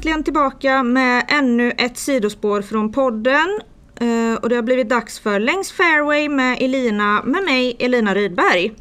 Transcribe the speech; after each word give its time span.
äntligen 0.00 0.24
tillbaka 0.24 0.82
med 0.82 1.24
ännu 1.28 1.72
ett 1.78 1.98
sidospår 1.98 2.62
från 2.62 2.92
podden. 2.92 3.60
Eh, 4.00 4.34
och 4.42 4.48
det 4.48 4.54
har 4.54 4.62
blivit 4.62 4.88
dags 4.88 5.20
för 5.20 5.40
Längs 5.40 5.72
Fairway 5.72 6.28
med 6.28 6.56
Elina, 6.60 7.22
med 7.22 7.44
mig 7.44 7.76
Elina 7.78 8.14
Rydberg. 8.14 8.72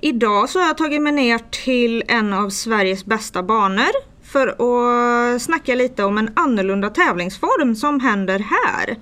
Idag 0.00 0.48
så 0.48 0.58
har 0.58 0.66
jag 0.66 0.78
tagit 0.78 1.02
mig 1.02 1.12
ner 1.12 1.38
till 1.64 2.02
en 2.08 2.32
av 2.32 2.50
Sveriges 2.50 3.04
bästa 3.04 3.42
banor 3.42 3.90
för 4.24 4.46
att 4.48 5.42
snacka 5.42 5.74
lite 5.74 6.04
om 6.04 6.18
en 6.18 6.30
annorlunda 6.36 6.90
tävlingsform 6.90 7.74
som 7.74 8.00
händer 8.00 8.38
här. 8.38 8.96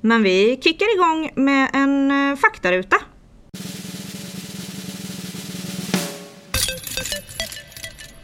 Men 0.00 0.22
vi 0.22 0.60
kickar 0.62 0.94
igång 0.94 1.30
med 1.34 1.70
en 1.72 2.10
eh, 2.10 2.36
faktaruta. 2.36 2.96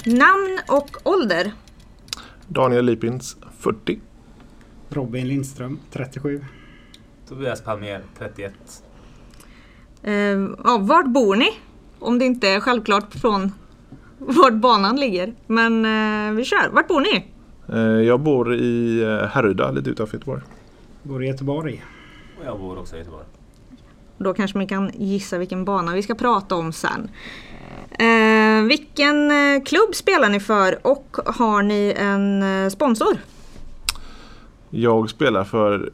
Namn 0.04 0.60
och 0.68 0.96
ålder. 1.02 1.52
Daniel 2.48 2.84
Lipins 2.84 3.36
40. 3.58 4.00
Robin 4.88 5.28
Lindström 5.28 5.78
37. 5.92 6.44
Tobias 7.28 7.62
Palmér, 7.62 8.02
31. 8.18 8.52
Eh, 10.02 10.12
ja, 10.64 10.78
vart 10.80 11.06
bor 11.06 11.36
ni? 11.36 11.48
Om 11.98 12.18
det 12.18 12.24
inte 12.24 12.48
är 12.48 12.60
självklart 12.60 13.14
från 13.14 13.52
vart 14.18 14.54
banan 14.54 14.96
ligger. 14.96 15.34
Men 15.46 15.84
eh, 15.84 16.32
vi 16.36 16.44
kör. 16.44 16.68
Vart 16.72 16.88
bor 16.88 17.00
ni? 17.00 17.26
Eh, 17.68 18.06
Jag 18.06 18.20
bor 18.20 18.54
i 18.54 19.02
eh, 19.02 19.28
Härryda 19.28 19.70
lite 19.70 19.90
utanför 19.90 20.16
Göteborg. 20.16 20.42
Bor 21.02 21.24
i 21.24 21.26
Göteborg. 21.26 21.84
Och 22.40 22.46
jag 22.46 22.58
bor 22.60 22.78
också 22.78 22.96
i 22.96 22.98
Göteborg. 22.98 23.24
Då 24.18 24.34
kanske 24.34 24.58
man 24.58 24.66
kan 24.66 24.90
gissa 24.94 25.38
vilken 25.38 25.64
bana 25.64 25.94
vi 25.94 26.02
ska 26.02 26.14
prata 26.14 26.54
om 26.54 26.72
sen. 26.72 27.08
Eh, 27.90 28.62
vilken 28.68 29.30
eh, 29.30 29.62
klubb 29.64 29.94
spelar 29.94 30.28
ni 30.28 30.40
för 30.40 30.86
och 30.86 31.16
har 31.26 31.62
ni 31.62 31.94
en 31.96 32.42
eh, 32.42 32.68
sponsor? 32.68 33.18
Jag 34.70 35.10
spelar 35.10 35.44
för, 35.44 35.90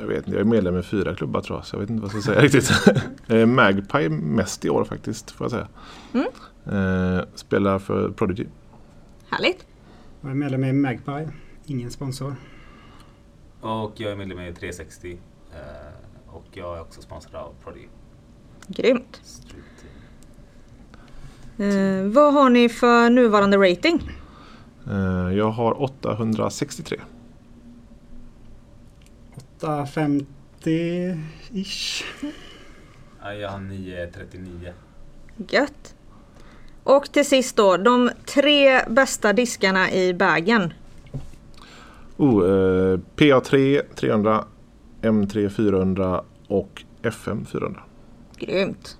jag 0.00 0.06
vet 0.06 0.16
inte, 0.18 0.30
jag 0.30 0.40
är 0.40 0.44
medlem 0.44 0.78
i 0.78 0.82
fyra 0.82 1.14
klubbar 1.14 1.40
tror 1.40 1.58
jag. 1.58 1.66
Så 1.66 1.76
jag 1.76 1.80
vet 1.80 1.90
inte 1.90 2.02
vad 2.02 2.14
jag 2.14 2.22
ska 2.22 2.32
säga 2.32 2.42
riktigt. 2.42 2.70
Eh, 3.28 3.46
Magpie 3.46 4.08
mest 4.08 4.64
i 4.64 4.70
år 4.70 4.84
faktiskt 4.84 5.30
får 5.30 5.44
jag 5.44 5.50
säga. 5.50 5.68
Eh, 6.64 7.24
Spelar 7.34 7.78
för 7.78 8.10
Prodigy. 8.10 8.46
Härligt. 9.30 9.66
Jag 10.20 10.30
är 10.30 10.34
medlem 10.34 10.64
i 10.64 10.72
Magpie. 10.72 11.28
Ingen 11.64 11.90
sponsor. 11.90 12.36
Och 13.60 13.92
jag 13.96 14.12
är 14.12 14.16
medlem 14.16 14.40
i 14.40 14.52
360. 14.52 15.18
eh, 15.54 16.34
Och 16.34 16.44
jag 16.52 16.76
är 16.76 16.80
också 16.80 17.02
sponsrad 17.02 17.34
av 17.42 17.54
Prodigy. 17.64 17.86
Grymt. 18.66 19.20
Street. 19.24 19.75
Eh, 21.58 22.02
vad 22.12 22.34
har 22.34 22.50
ni 22.50 22.68
för 22.68 23.10
nuvarande 23.10 23.56
rating? 23.56 24.10
Eh, 24.90 25.36
Jag 25.36 25.50
har 25.50 25.82
863. 25.82 27.00
850-ish. 29.60 32.04
Ja, 33.22 33.34
jag 33.34 33.48
har 33.50 33.60
939. 33.60 34.72
Gött. 35.48 35.94
Och 36.82 37.12
till 37.12 37.26
sist 37.28 37.56
då, 37.56 37.76
de 37.76 38.10
tre 38.26 38.80
bästa 38.88 39.32
diskarna 39.32 39.92
i 39.92 40.14
bagen. 40.14 40.72
Oh, 42.16 42.44
eh, 42.44 42.98
PA3 43.16 43.82
300, 43.94 44.44
M3 45.02 45.48
400 45.48 46.22
och 46.48 46.84
FM 47.02 47.44
400. 47.44 47.80
Grymt. 48.38 48.98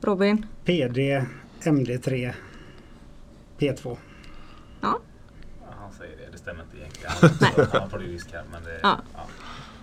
Robin? 0.00 0.46
PD, 0.64 1.24
MD3, 1.64 2.32
P2. 3.58 3.96
Ja, 4.80 4.98
han 5.80 5.92
säger 5.92 6.16
det, 6.16 6.32
det 6.32 6.38
stämmer 6.38 6.62
inte 6.62 6.76
egentligen. 6.76 7.12
Han 7.72 7.90
han 7.90 8.44
men 8.50 8.64
det... 8.64 8.80
Ja. 8.82 8.98
ja. 9.14 9.20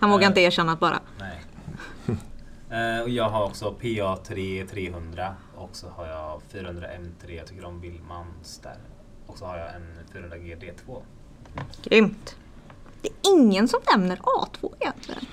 han 0.00 0.10
vågar 0.10 0.22
Eh, 0.22 0.28
inte 0.28 0.40
erkänna 0.40 0.72
att 0.72 0.80
bara. 0.80 1.00
Nej. 1.18 1.44
Eh, 2.70 3.02
och 3.02 3.08
jag 3.08 3.28
har 3.28 3.44
också 3.44 3.74
PA3 3.80 4.66
300 4.66 5.34
och 5.56 5.70
så 5.72 5.88
har 5.88 6.06
jag 6.06 6.42
400 6.48 6.86
M3. 6.86 7.36
Jag 7.36 7.46
tycker 7.46 7.64
om 7.64 7.80
Willmans 7.80 8.58
där. 8.62 8.76
Och 9.26 9.38
så 9.38 9.44
har 9.44 9.56
jag 9.56 9.74
en 9.74 9.86
400 10.12 10.36
GD2. 10.36 11.02
Grymt. 11.82 12.36
Det 13.02 13.08
är 13.08 13.32
ingen 13.34 13.68
som 13.68 13.80
nämner 13.92 14.16
A2 14.16 14.72
egentligen. 14.80 15.24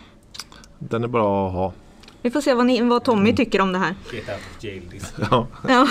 Den 0.80 1.04
är 1.04 1.08
bra 1.08 1.48
att 1.48 1.54
ha. 1.54 1.74
Vi 2.22 2.32
får 2.32 2.42
se 2.42 2.54
vad, 2.54 2.66
ni, 2.66 2.82
vad 2.82 3.04
Tommy 3.04 3.36
tycker 3.36 3.62
om 3.62 3.72
det 3.72 3.80
här. 3.80 3.96
Get 4.14 4.30
out 4.30 4.38
of 4.38 4.64
jail. 4.64 5.02
Ja. 5.32 5.48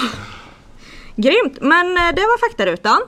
Grymt, 1.17 1.59
men 1.61 1.97
eh, 1.97 2.15
det 2.15 2.23
var 2.23 2.49
faktarutan. 2.49 3.01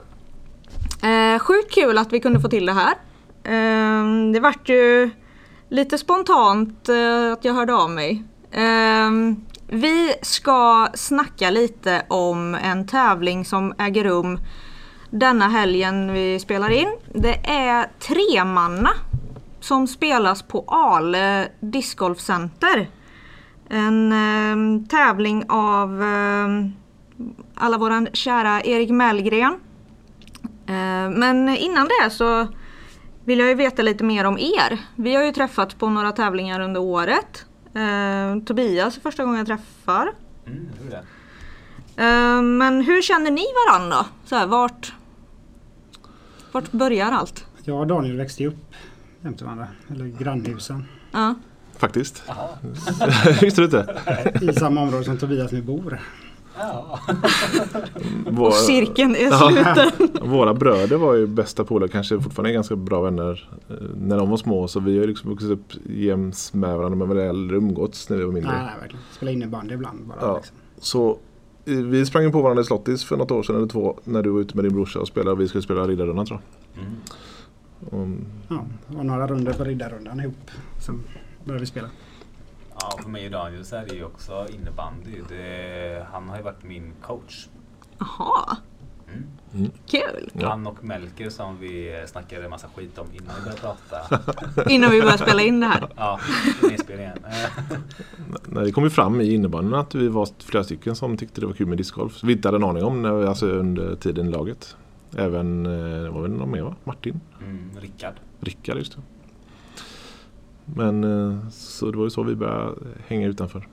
Eh, 1.03 1.39
sjukt 1.39 1.75
kul 1.75 1.99
att 1.99 2.13
vi 2.13 2.21
kunde 2.21 2.41
få 2.41 2.49
till 2.49 2.67
det 2.67 2.73
här. 2.73 2.95
Eh, 3.45 4.33
det 4.33 4.41
vart 4.41 4.69
ju 4.69 5.11
lite 5.69 5.99
spontant 5.99 6.89
eh, 6.89 7.33
att 7.33 7.45
jag 7.45 7.55
hörde 7.55 7.75
av 7.75 7.91
mig. 7.91 8.25
Eh, 8.51 9.11
vi 9.69 10.15
ska 10.23 10.89
snacka 10.95 11.51
lite 11.51 12.03
om 12.09 12.55
en 12.55 12.87
tävling 12.87 13.45
som 13.45 13.75
äger 13.79 14.05
rum 14.05 14.39
denna 15.11 15.49
helgen 15.49 16.13
vi 16.13 16.39
spelar 16.39 16.71
in. 16.71 16.97
Det 17.13 17.47
är 17.47 17.91
tremanna 17.99 18.91
som 19.61 19.87
spelas 19.87 20.43
på 20.43 20.65
Ale 20.69 21.49
discgolfcenter. 21.61 22.91
En 23.69 24.13
eh, 24.13 24.89
tävling 24.89 25.45
av 25.49 26.03
eh, 26.03 26.49
alla 27.55 27.79
våran 27.79 28.09
kära 28.13 28.63
Erik 28.63 28.91
Mellgren. 28.91 29.61
Eh, 30.67 31.11
men 31.11 31.49
innan 31.49 31.89
det 31.89 32.11
så 32.11 32.49
vill 33.25 33.39
jag 33.39 33.49
ju 33.49 33.55
veta 33.55 33.83
lite 33.83 34.05
mer 34.05 34.25
om 34.25 34.39
er. 34.39 34.79
Vi 34.97 35.15
har 35.15 35.25
ju 35.25 35.33
träffats 35.33 35.75
på 35.75 35.91
några 35.91 36.13
tävlingar 36.13 36.61
under 36.61 36.81
året. 36.81 37.47
Eh, 37.75 38.45
Tobias 38.45 38.97
är 38.97 39.01
första 39.01 39.25
gången 39.25 39.39
jag 39.39 39.47
träffar. 39.47 40.13
Mm, 40.47 40.69
det. 40.91 41.05
Eh, 42.05 42.43
men 42.43 42.83
hur 42.83 43.03
känner 43.03 43.31
ni 43.31 43.45
varandra? 43.67 44.07
Så 44.25 44.37
här, 44.37 44.47
vart, 44.47 44.93
vart 46.53 46.73
börjar 46.73 47.13
allt? 47.13 47.45
Jag 47.65 47.81
och 47.81 47.87
Daniel 47.87 48.17
växte 48.17 48.43
ju 48.43 48.49
upp 48.49 48.75
jämte 49.27 49.45
varandra. 49.45 49.69
Eller 49.91 50.07
grannhusen. 50.07 50.85
Ja. 51.13 51.35
Faktiskt. 51.79 52.23
Visste 53.43 53.61
du 53.61 53.65
inte? 53.65 54.01
I 54.43 54.53
samma 54.53 54.83
område 54.83 55.05
som 55.05 55.19
Tobias 55.19 55.53
nu 55.53 55.63
bor. 55.63 56.01
Ja. 56.59 57.01
Vår, 58.31 58.47
Och 58.47 58.55
cirkeln 58.55 59.17
är 59.17 59.25
Ja. 59.31 59.51
sluten. 59.51 60.21
Våra 60.31 60.55
bröder 60.55 60.97
var 60.97 61.15
ju 61.15 61.27
bästa 61.27 61.65
polare, 61.65 61.89
kanske 61.89 62.21
fortfarande 62.21 62.51
är 62.51 62.55
ganska 62.55 62.77
bra 62.77 63.03
vänner 63.03 63.49
eh, 63.69 63.75
när 63.97 64.17
de 64.19 64.31
var 64.31 64.37
små. 64.37 64.69
Så 64.69 64.81
vi 64.81 64.95
har 64.97 65.01
ju 65.03 65.07
liksom 65.07 65.31
vuxit 65.31 65.51
upp 65.51 65.73
jäms 65.91 66.55
med 66.55 66.77
varandra 66.77 67.07
men 67.07 67.17
väl 67.17 67.29
aldrig 67.29 67.59
umgåtts 67.59 68.09
när 68.11 68.17
vi 68.17 68.25
var 68.25 68.33
mindre. 68.33 68.53
Nej, 68.53 68.63
nej, 68.65 68.75
verkligen. 68.81 69.05
Spela 69.13 69.31
innebandy 69.31 69.75
ibland 69.75 70.07
bara. 70.07 70.19
Ja. 70.21 70.37
Liksom. 70.37 70.57
Så 70.79 71.19
vi 71.65 72.07
sprang 72.07 72.33
på 72.33 72.43
varandra 72.43 72.63
i 72.63 72.65
Slottis 72.65 73.05
för 73.05 73.17
något 73.17 73.31
år 73.31 73.43
sedan 73.43 73.57
eller 73.57 73.67
två 73.67 73.99
när 74.05 74.23
du 74.23 74.31
var 74.31 74.41
ute 74.41 74.57
med 74.57 74.65
din 74.65 74.73
brorsa 74.75 74.99
och 75.01 75.09
spelade 75.09 75.31
och 75.31 75.41
vi 75.41 75.49
skulle 75.49 75.63
spela 75.63 75.87
Riddarrundan 75.87 76.27
tror 76.27 76.41
jag. 76.75 76.85
Mm. 76.85 76.97
Och, 77.81 78.23
Ja, 78.49 78.65
var 78.97 79.05
några 79.05 79.27
runder 79.27 79.53
på 79.53 79.65
Riddarrundan 79.65 80.21
ihop. 80.21 80.51
Sen 80.87 81.01
började 81.45 81.61
vi 81.61 81.67
spela. 81.67 81.89
Ja, 82.81 82.99
för 83.03 83.11
mig 83.11 83.25
och 83.27 83.31
Daniel 83.33 83.65
så 83.65 83.77
är 83.77 83.87
det 83.89 83.95
ju 83.95 84.05
också 84.05 84.47
innebandy. 84.51 85.23
Det, 85.29 86.07
han 86.13 86.29
har 86.29 86.37
ju 86.37 86.43
varit 86.43 86.63
min 86.65 86.93
coach. 87.03 87.47
Jaha. 87.99 88.57
Mm. 89.55 89.71
Kul! 89.87 90.31
Ja. 90.33 90.49
Han 90.49 90.67
och 90.67 90.85
Melker 90.85 91.31
som 91.31 91.59
vi 91.61 92.05
snackade 92.07 92.45
en 92.45 92.51
massa 92.51 92.69
skit 92.77 92.99
om 92.99 93.07
innan 93.13 93.35
vi 93.37 93.43
började 93.43 93.61
prata. 93.61 94.71
Innan 94.71 94.91
vi 94.91 95.01
börjar 95.03 95.17
spela 95.17 95.43
in 95.43 95.61
det 95.61 95.67
här. 95.67 95.89
Ja, 95.97 96.21
inspelningen. 96.73 97.19
Nej, 98.45 98.65
det 98.65 98.73
kom 98.73 98.85
ju 98.85 98.91
fram 98.91 99.21
i 99.21 99.35
innebandyn 99.35 99.75
att 99.75 99.95
vi 99.95 100.09
var 100.09 100.29
flera 100.45 100.65
stycken 100.65 100.97
som 100.97 101.17
tyckte 101.17 101.41
det 101.41 101.47
var 101.47 101.55
kul 101.55 101.67
med 101.67 101.79
discgolf. 101.79 102.17
Så 102.17 102.27
vi 102.27 102.33
inte 102.33 102.49
hade 102.49 102.57
en 102.59 102.65
aning 102.65 102.85
om 102.85 103.03
när, 103.03 103.13
vi- 103.13 103.27
alltså 103.27 103.47
under 103.47 103.97
tiden 103.97 104.27
i 104.29 104.31
laget. 104.31 104.77
Även, 105.17 105.67
eh, 105.67 106.03
det 106.03 106.11
var 106.11 106.23
väl 106.23 106.31
någon 106.31 106.51
mer 106.51 106.63
va? 106.63 106.75
Martin? 106.85 107.21
Mm, 107.41 107.71
Rickard. 107.81 108.15
Rickard 108.41 108.77
just 108.79 108.93
det. 108.97 109.03
Men 110.75 111.05
eh, 111.05 111.49
så 111.49 111.91
det 111.91 111.97
var 111.99 112.05
ju 112.05 112.11
så 112.11 112.23
vi 112.23 112.35
började 112.35 112.75
hänga 113.07 113.27
utanför. 113.27 113.69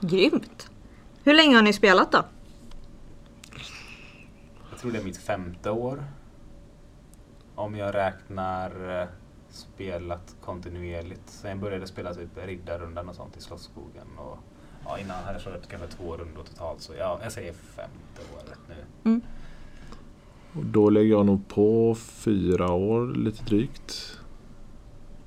Grymt! 0.00 0.70
Hur 1.24 1.34
länge 1.34 1.54
har 1.56 1.62
ni 1.62 1.72
spelat 1.72 2.12
då? 2.12 2.24
Jag 4.70 4.78
tror 4.78 4.92
det 4.92 4.98
är 4.98 5.04
mitt 5.04 5.16
femte 5.16 5.70
år. 5.70 6.04
Om 7.54 7.76
jag 7.76 7.94
räknar 7.94 9.00
eh, 9.00 9.08
spelat 9.50 10.36
kontinuerligt. 10.44 11.22
Sen 11.26 11.50
jag 11.50 11.58
började 11.58 11.86
spela 11.86 12.14
typ 12.14 12.30
Riddarrundan 12.46 13.08
och 13.08 13.14
sånt 13.14 13.36
i 13.36 13.40
Slottsskogen. 13.40 14.06
Och, 14.16 14.38
ja, 14.84 14.98
innan 14.98 15.24
hade 15.24 15.32
jag 15.32 15.42
kört 15.42 15.68
kanske 15.68 15.88
två 15.88 16.16
rundor 16.16 16.42
totalt. 16.42 16.80
Så 16.80 16.92
ja, 16.98 17.20
jag 17.22 17.32
säger 17.32 17.52
femte 17.52 18.22
året 18.34 18.58
nu. 18.68 19.20
Och 20.52 20.64
då 20.64 20.90
lägger 20.90 21.10
jag 21.10 21.26
nog 21.26 21.48
på 21.48 21.94
fyra 21.94 22.72
år 22.72 23.06
lite 23.14 23.44
drygt. 23.44 24.17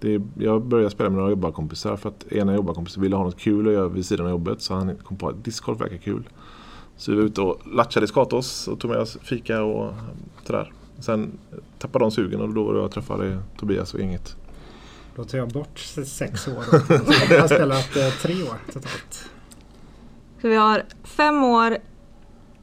Det 0.01 0.21
jag 0.38 0.62
började 0.65 0.89
spela 0.89 1.09
med 1.09 1.18
några 1.18 1.30
jobbarkompisar 1.30 1.98
för 1.98 2.09
att 2.09 2.31
ena 2.31 2.56
jobbarkompisen 2.56 3.03
ville 3.03 3.15
ha 3.15 3.24
något 3.24 3.39
kul 3.39 3.68
att 3.68 3.74
göra 3.74 3.88
vid 3.88 4.06
sidan 4.06 4.25
av 4.25 4.31
jobbet. 4.31 4.62
Så 4.62 4.74
han 4.74 4.95
kom 4.95 5.18
på 5.18 5.30
att 5.30 5.44
discgolf 5.45 5.81
verkar 5.81 5.98
kul. 5.98 6.30
Så 6.98 7.12
vi 7.12 7.18
var 7.18 7.24
ute 7.24 7.42
och 7.42 7.62
latchade 7.68 8.03
i 8.03 8.07
Skatås 8.07 8.68
och 8.68 8.80
tog 8.80 8.92
med 8.92 9.00
oss 9.00 9.18
fika 9.24 9.63
och 9.63 9.94
sådär. 10.45 10.71
Sen 11.00 11.31
tappade 11.80 12.06
de 12.06 12.12
sugen 12.12 12.42
och 12.42 12.53
då 12.53 12.63
var 12.63 12.74
det 12.74 12.80
jag 12.80 12.92
träffade 12.92 13.39
Tobias 13.59 13.94
och 13.94 14.00
gänget. 14.00 14.36
Då 15.15 15.24
tar 15.24 15.38
jag 15.38 15.50
bort 15.50 15.80
se- 15.80 16.06
sex 16.06 16.48
år. 16.48 16.63
jag 17.30 17.42
har 17.42 17.48
spelat 17.48 17.95
eh, 17.98 18.09
tre 18.21 18.33
år 18.44 18.56
totalt. 18.74 19.30
Så 20.42 20.48
vi 20.48 20.56
har 20.56 20.83
fem 21.03 21.44
år, 21.44 21.77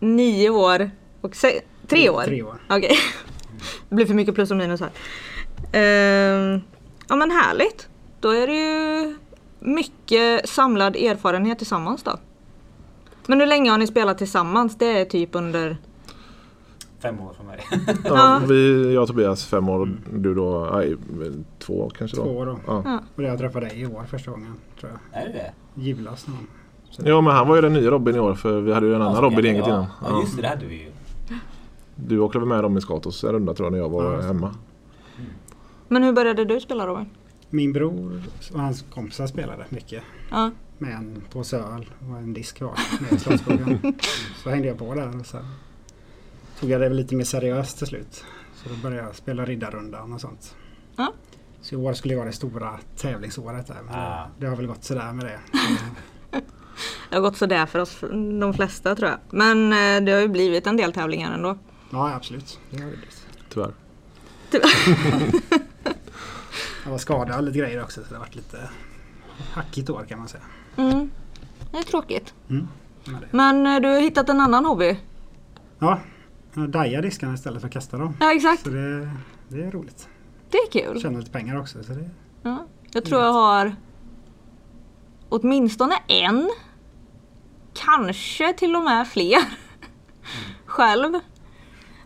nio 0.00 0.50
år 0.50 0.90
och 1.20 1.37
se- 1.37 1.61
tre 1.88 2.11
år. 2.11 2.23
Tre 2.23 2.43
år. 2.43 2.62
Okej. 2.70 2.96
Det 3.88 3.94
blir 3.94 4.06
för 4.06 4.14
mycket 4.14 4.35
plus 4.35 4.50
och 4.50 4.56
minus 4.56 4.81
här. 4.81 4.90
Ehm, 5.73 6.61
ja 7.08 7.16
men 7.16 7.31
härligt. 7.31 7.88
Då 8.20 8.31
är 8.31 8.46
det 8.46 8.55
ju 8.55 9.16
mycket 9.60 10.49
samlad 10.49 10.96
erfarenhet 10.96 11.58
tillsammans 11.58 12.02
då. 12.02 12.19
Men 13.26 13.40
hur 13.40 13.46
länge 13.46 13.70
har 13.70 13.78
ni 13.78 13.87
spelat 13.87 14.19
tillsammans? 14.19 14.78
Det 14.78 15.00
är 15.00 15.05
typ 15.05 15.34
under... 15.34 15.76
Fem 17.02 17.20
år 17.20 17.32
för 17.32 17.44
mig. 17.44 17.60
Ja, 18.05 18.40
vi, 18.49 18.93
jag 18.94 19.02
och 19.02 19.08
Tobias 19.08 19.46
fem 19.46 19.69
år 19.69 19.81
och 19.81 19.88
du 20.12 20.34
då 20.34 20.70
nej, 20.72 20.96
två 21.58 21.90
kanske 21.99 22.16
då. 22.16 22.25
Två 22.25 22.31
år 22.31 22.46
då. 22.46 22.58
Ja. 22.66 23.00
Och 23.16 23.22
jag 23.22 23.38
träffade 23.38 23.66
dig 23.66 23.81
i 23.81 23.87
år 23.87 24.04
första 24.11 24.31
gången. 24.31 24.54
Tror 24.81 24.93
jag. 24.93 25.22
är 25.22 25.26
det 25.26 25.32
det? 25.32 25.52
Julas 25.82 26.26
någon. 26.26 26.46
Så 26.90 27.02
ja 27.04 27.20
men 27.20 27.34
han 27.34 27.49
var 27.49 27.56
ju 27.56 27.62
den 27.62 27.72
nya 27.72 27.90
Robin 27.90 28.16
i 28.16 28.19
år 28.19 28.34
för 28.34 28.61
vi 28.61 28.72
hade 28.72 28.87
ju 28.87 28.94
en 28.94 29.02
annan 29.02 29.22
Robin 29.22 29.44
i 29.44 29.49
gänget 29.49 29.66
innan. 29.66 29.87
Ja, 30.04 30.20
just 30.20 30.37
det. 30.37 30.43
Det 30.43 30.49
hade 30.49 30.66
vi 30.66 30.75
ju. 30.75 30.90
Du 31.94 32.19
åkte 32.19 32.38
väl 32.38 32.49
med 32.49 32.64
dem 32.64 32.78
i 32.78 32.81
Skatos 32.81 33.25
en 33.25 33.32
runda 33.32 33.54
tror 33.54 33.66
jag 33.66 33.72
när 33.72 33.78
jag 33.78 33.88
var 33.88 34.14
Ja, 34.14 34.20
hemma. 34.20 34.54
Men 35.88 36.02
hur 36.02 36.12
började 36.12 36.44
du 36.44 36.61
spela 36.61 36.87
Robin? 36.87 37.06
Min 37.50 37.73
bror 37.73 38.23
och 38.52 38.61
hans 38.61 38.85
kompisar 38.90 39.26
spelade 39.26 39.64
mycket. 39.69 40.02
Ja. 40.31 40.50
Med 40.79 40.93
en 40.94 41.23
påse 41.32 41.56
öl 41.56 41.90
och 42.11 42.17
en 42.19 42.32
disk 42.35 42.56
kvar 42.56 42.79
med 43.11 43.20
Slottsskogen. 43.20 43.94
Så 44.43 44.50
hängde 44.50 44.69
jag 44.69 44.79
på 44.79 44.94
där 44.94 45.19
och 45.20 45.26
sen 45.26 45.44
tog 46.61 46.70
jag 46.70 46.81
det 46.81 46.88
lite 46.88 47.14
mer 47.14 47.25
seriöst 47.25 47.79
till 47.79 47.87
slut. 47.87 48.25
Så 48.55 48.69
då 48.69 48.75
började 48.82 49.02
jag 49.06 49.14
spela 49.17 49.44
Riddarrundan 49.44 50.12
och 50.12 50.20
sånt. 50.20 50.55
Ja. 50.96 51.12
Så 51.61 51.75
i 51.75 51.79
år 51.79 51.93
skulle 51.93 52.17
vara 52.17 52.26
det 52.26 52.32
stora 52.32 52.79
tävlingsåret 52.96 53.67
där. 53.67 53.76
Men 53.87 53.94
Ah. 53.94 54.25
det, 54.38 54.44
det 54.44 54.46
har 54.50 54.56
väl 54.56 54.67
gått 54.67 54.85
sådär 54.85 55.12
med 55.12 55.25
det. 55.26 55.40
Det 57.11 57.17
har 57.17 57.23
gått 57.23 57.37
sådär 57.37 57.67
för 57.67 57.79
oss, 57.79 58.00
de 58.40 58.55
flesta 58.55 58.94
tror 58.96 59.11
jag. 59.11 59.19
Men 59.31 59.73
eh, 59.73 60.05
det 60.06 60.12
har 60.12 60.20
ju 60.20 60.29
blivit 60.29 60.67
en 60.67 60.76
del 60.76 60.93
tävlingar 60.93 61.32
ändå. 61.35 61.58
Ja 61.93 62.14
absolut. 62.14 62.58
Det 62.70 62.76
har 62.82 62.90
det 62.90 62.96
blivit. 62.96 63.26
Tyvärr. 63.49 63.73
Jag 66.88 66.93
var 66.93 66.99
skadad 66.99 67.37
och 67.37 67.43
lite 67.43 67.58
grejer 67.58 67.82
också 67.82 68.02
så 68.02 68.08
det 68.08 68.14
har 68.14 68.20
varit 68.20 68.35
lite 68.35 68.70
hackigt 69.52 69.90
år 69.90 70.05
kan 70.08 70.19
man 70.19 70.29
säga. 70.29 70.43
Mm. 70.76 71.11
Det 71.70 71.79
är 71.79 71.82
tråkigt. 71.82 72.35
Mm. 72.50 72.69
Men 73.31 73.67
eh, 73.67 73.81
du 73.81 73.88
har 73.88 74.00
hittat 74.00 74.29
en 74.29 74.40
annan 74.40 74.64
hobby? 74.64 74.99
Ja, 75.79 76.00
jag 76.55 76.70
dajar 76.70 77.02
diskarna 77.02 77.35
istället 77.35 77.61
för 77.61 77.69
att 77.69 77.73
kasta 77.73 77.96
dem. 77.96 78.17
Ja 78.20 78.32
exakt. 78.32 78.62
Så 78.62 78.70
det, 78.70 79.11
det 79.49 79.62
är 79.62 79.70
roligt. 79.70 80.08
Det 80.50 80.56
är 80.58 80.70
kul. 80.70 81.00
Tjänar 81.00 81.19
lite 81.19 81.31
pengar 81.31 81.61
också. 81.61 81.85
Så 81.85 81.93
det, 81.93 82.11
Ja. 82.43 82.67
Jag 82.93 83.05
tror 83.05 83.23
jag 83.23 83.32
har 83.32 83.76
åtminstone 85.29 85.94
en. 86.06 86.50
Kanske 87.75 88.52
till 88.52 88.76
och 88.76 88.85
med 88.85 89.08
fler. 89.08 89.38
Själv. 90.67 91.14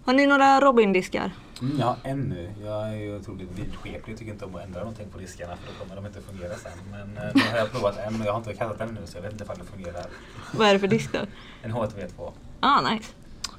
Har 0.05 0.13
ni 0.13 0.27
några 0.27 0.61
Robin-diskar? 0.61 1.33
Mm, 1.63 1.79
ja, 1.79 1.97
en 2.03 2.21
nu. 2.21 2.51
Jag 2.65 2.89
är 2.89 2.97
ju 2.97 3.17
otroligt 3.17 3.59
vidskeplig. 3.59 4.17
Tycker 4.17 4.33
inte 4.33 4.45
om 4.45 4.55
att 4.55 4.65
ändra 4.65 4.81
någonting 4.81 5.07
på 5.13 5.19
diskarna 5.19 5.57
för 5.57 5.73
då 5.73 5.79
kommer 5.79 6.03
de 6.03 6.07
inte 6.07 6.21
fungera 6.21 6.55
sen. 6.57 6.73
Men 6.91 7.17
eh, 7.27 7.31
nu 7.35 7.41
har 7.51 7.59
jag 7.59 7.73
provat 7.73 7.99
en 8.07 8.21
och 8.21 8.27
jag 8.27 8.33
har 8.33 8.39
inte 8.39 8.55
kastat 8.55 8.79
den 8.79 8.95
nu 8.95 9.01
så 9.05 9.19
jag 9.19 9.23
vet 9.23 9.33
inte 9.33 9.45
ifall 9.45 9.59
det 9.59 9.65
fungerar. 9.65 10.07
Vad 10.53 10.69
är 10.69 10.73
det 10.73 10.79
för 10.79 10.89
disk 10.89 11.13
då? 11.13 11.19
En 11.63 11.73
HTV2. 11.73 12.31
Ah, 12.61 12.81
nice. 12.81 13.13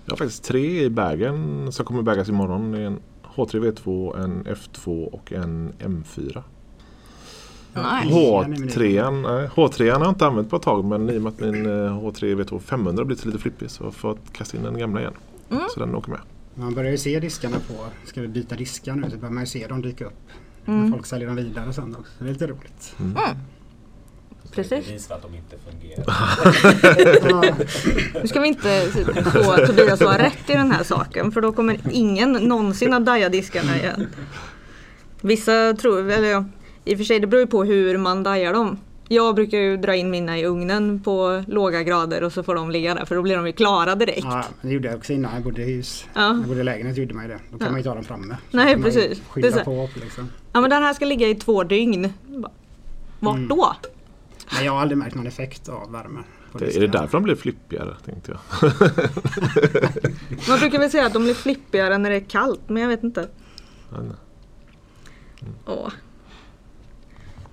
Jag 0.06 0.12
har 0.12 0.18
faktiskt 0.18 0.44
tre 0.44 0.84
i 0.84 0.90
bagen 0.90 1.72
som 1.72 1.86
kommer 1.86 2.02
bagas 2.02 2.30
imorgon. 2.30 2.72
Det 2.72 2.80
är 2.80 2.86
en 2.86 3.00
H3 3.36 3.72
V2, 3.72 4.20
en 4.24 4.44
F2 4.44 5.06
och 5.06 5.32
en 5.34 5.74
M4. 5.80 6.44
Nice. 7.76 8.16
H3, 8.16 9.12
nej, 9.22 9.48
H3 9.56 9.92
har 9.92 10.00
jag 10.00 10.10
inte 10.10 10.26
använt 10.26 10.50
på 10.50 10.56
ett 10.56 10.62
tag 10.62 10.86
men 10.86 11.10
i 11.10 11.18
och 11.18 11.22
med 11.22 11.34
att 11.34 11.40
min 11.40 11.66
eh, 11.66 11.70
H3 11.70 12.44
V2 12.44 12.60
500 12.60 13.02
har 13.02 13.06
blivit 13.06 13.26
lite 13.26 13.38
flippig 13.38 13.72
så 13.72 13.84
har 13.84 13.88
jag 13.88 13.96
fått 13.96 14.34
kasta 14.34 14.58
in 14.58 14.64
den 14.64 14.78
gamla 14.78 15.00
igen. 15.00 15.14
Så 15.70 15.80
den 15.80 15.96
åker 15.96 16.12
med. 16.12 16.20
Man 16.56 16.74
börjar 16.74 16.92
ju 16.92 16.98
se 16.98 17.20
diskarna 17.20 17.60
på, 17.60 17.86
ska 18.06 18.22
vi 18.22 18.28
byta 18.28 18.56
diskar 18.56 18.96
nu 18.96 19.10
så 19.10 19.18
börjar 19.18 19.32
man 19.34 19.44
ju 19.44 19.48
se 19.48 19.68
dem 19.68 19.82
dyka 19.82 20.06
upp. 20.06 20.30
När 20.66 20.90
folk 20.92 21.06
säljer 21.06 21.28
dem 21.28 21.36
vidare 21.36 21.68
och 21.68 21.76
sånt 21.76 21.98
också. 22.00 22.12
Det 22.20 22.26
är 22.26 22.34
lite 22.34 22.48
roligt. 22.48 22.96
Precis. 24.52 24.70
Det 24.70 24.76
är 24.76 24.82
bevis 24.82 25.08
för 25.08 25.16
att 25.16 25.22
de 25.22 25.36
inte 25.36 25.56
fungerar. 25.70 26.06
Nu 28.22 28.28
ska 28.28 28.40
vi 28.40 28.48
inte 28.48 28.92
få 29.24 29.66
Tobias 29.68 30.02
att 30.02 30.08
ha 30.08 30.18
rätt 30.18 30.50
i 30.50 30.54
den 30.54 30.72
här 30.72 30.84
saken 30.84 31.32
för 31.32 31.42
då 31.42 31.52
kommer 31.54 31.80
ingen 31.92 32.32
någonsin 32.32 32.94
att 32.94 33.06
daja 33.06 33.30
diskarna 33.30 33.78
igen. 33.78 34.08
Vissa 35.22 35.74
tror, 35.74 36.12
eller 36.12 36.30
ja, 36.30 36.46
i 36.86 36.94
och 36.94 36.98
för 36.98 37.06
sig 37.06 37.20
det 37.20 37.28
beror 37.28 37.42
ju 37.42 37.48
på 37.48 37.64
hur 37.64 37.98
man 37.98 38.24
dajar 38.24 38.54
dem. 38.54 38.78
Jag 39.14 39.36
brukar 39.36 39.58
ju 39.58 39.78
dra 39.78 39.96
in 39.96 40.10
mina 40.10 40.40
i 40.40 40.46
ugnen 40.46 41.00
på 41.04 41.44
låga 41.48 41.84
grader 41.84 42.24
och 42.24 42.34
så 42.34 42.44
får 42.44 42.56
de 42.56 42.72
ligga 42.72 42.96
där 42.96 43.06
för 43.06 43.16
då 43.16 43.22
blir 43.22 43.36
de 43.38 43.48
ju 43.48 43.54
klara 43.54 43.96
direkt. 43.96 44.24
ja, 44.24 44.44
det 44.62 44.70
gjorde 44.70 44.88
jag 44.88 44.98
också 44.98 45.14
innan 45.14 45.34
jag 45.34 45.44
bodde 45.44 45.62
i 45.62 45.66
hus. 45.76 46.06
Ja. 46.14 46.32
När 46.32 46.40
jag 46.40 46.48
bodde 46.48 46.60
i 46.60 46.64
lägenhet 46.64 46.98
gjorde 46.98 47.14
man 47.14 47.24
ju 47.24 47.30
det. 47.30 47.40
Då 47.52 47.58
kan 47.58 47.66
Ja. 47.66 47.72
man 47.72 47.80
ju 47.80 47.84
ta 47.84 47.96
dem 47.96 48.04
framme. 48.04 48.38
Så 48.52 48.58
Nej, 48.58 48.76
precis. 48.82 48.94
Det 48.96 49.12
är 49.12 49.30
Skynda 49.30 49.52
så- 49.52 49.64
på 49.64 49.90
liksom. 49.96 50.30
Ja 50.54 50.62
men 50.62 50.70
den 50.70 50.84
här 50.84 50.94
ska 50.94 51.06
ligga 51.06 51.28
i 51.28 51.36
två 51.36 51.64
dygn. 51.64 52.14
Vart 53.20 53.36
Mm. 53.36 53.48
då? 53.48 53.76
Men 54.56 54.66
jag 54.66 54.74
har 54.74 54.80
aldrig 54.82 54.98
märkt 54.98 55.16
någon 55.16 55.28
effekt 55.28 55.70
av 55.70 55.92
värme. 55.92 56.20
Det, 56.60 56.76
är 56.76 56.80
det 56.80 56.88
därför 56.88 57.12
de 57.12 57.24
blev 57.24 57.36
flippigare 57.36 57.96
tänkte 58.06 58.32
jag. 58.32 58.72
Man 60.50 60.60
brukar 60.60 60.80
väl 60.80 60.92
säga 60.92 61.06
att 61.06 61.14
de 61.14 61.24
blir 61.24 61.34
flippigare 61.34 61.98
när 61.98 62.10
det 62.10 62.16
är 62.16 62.20
kallt 62.30 62.62
men 62.70 62.82
jag 62.82 62.90
vet 62.90 63.04
inte. 63.04 63.28
Ja, 63.92 63.98
nej. 64.02 64.16
Åh. 65.66 65.90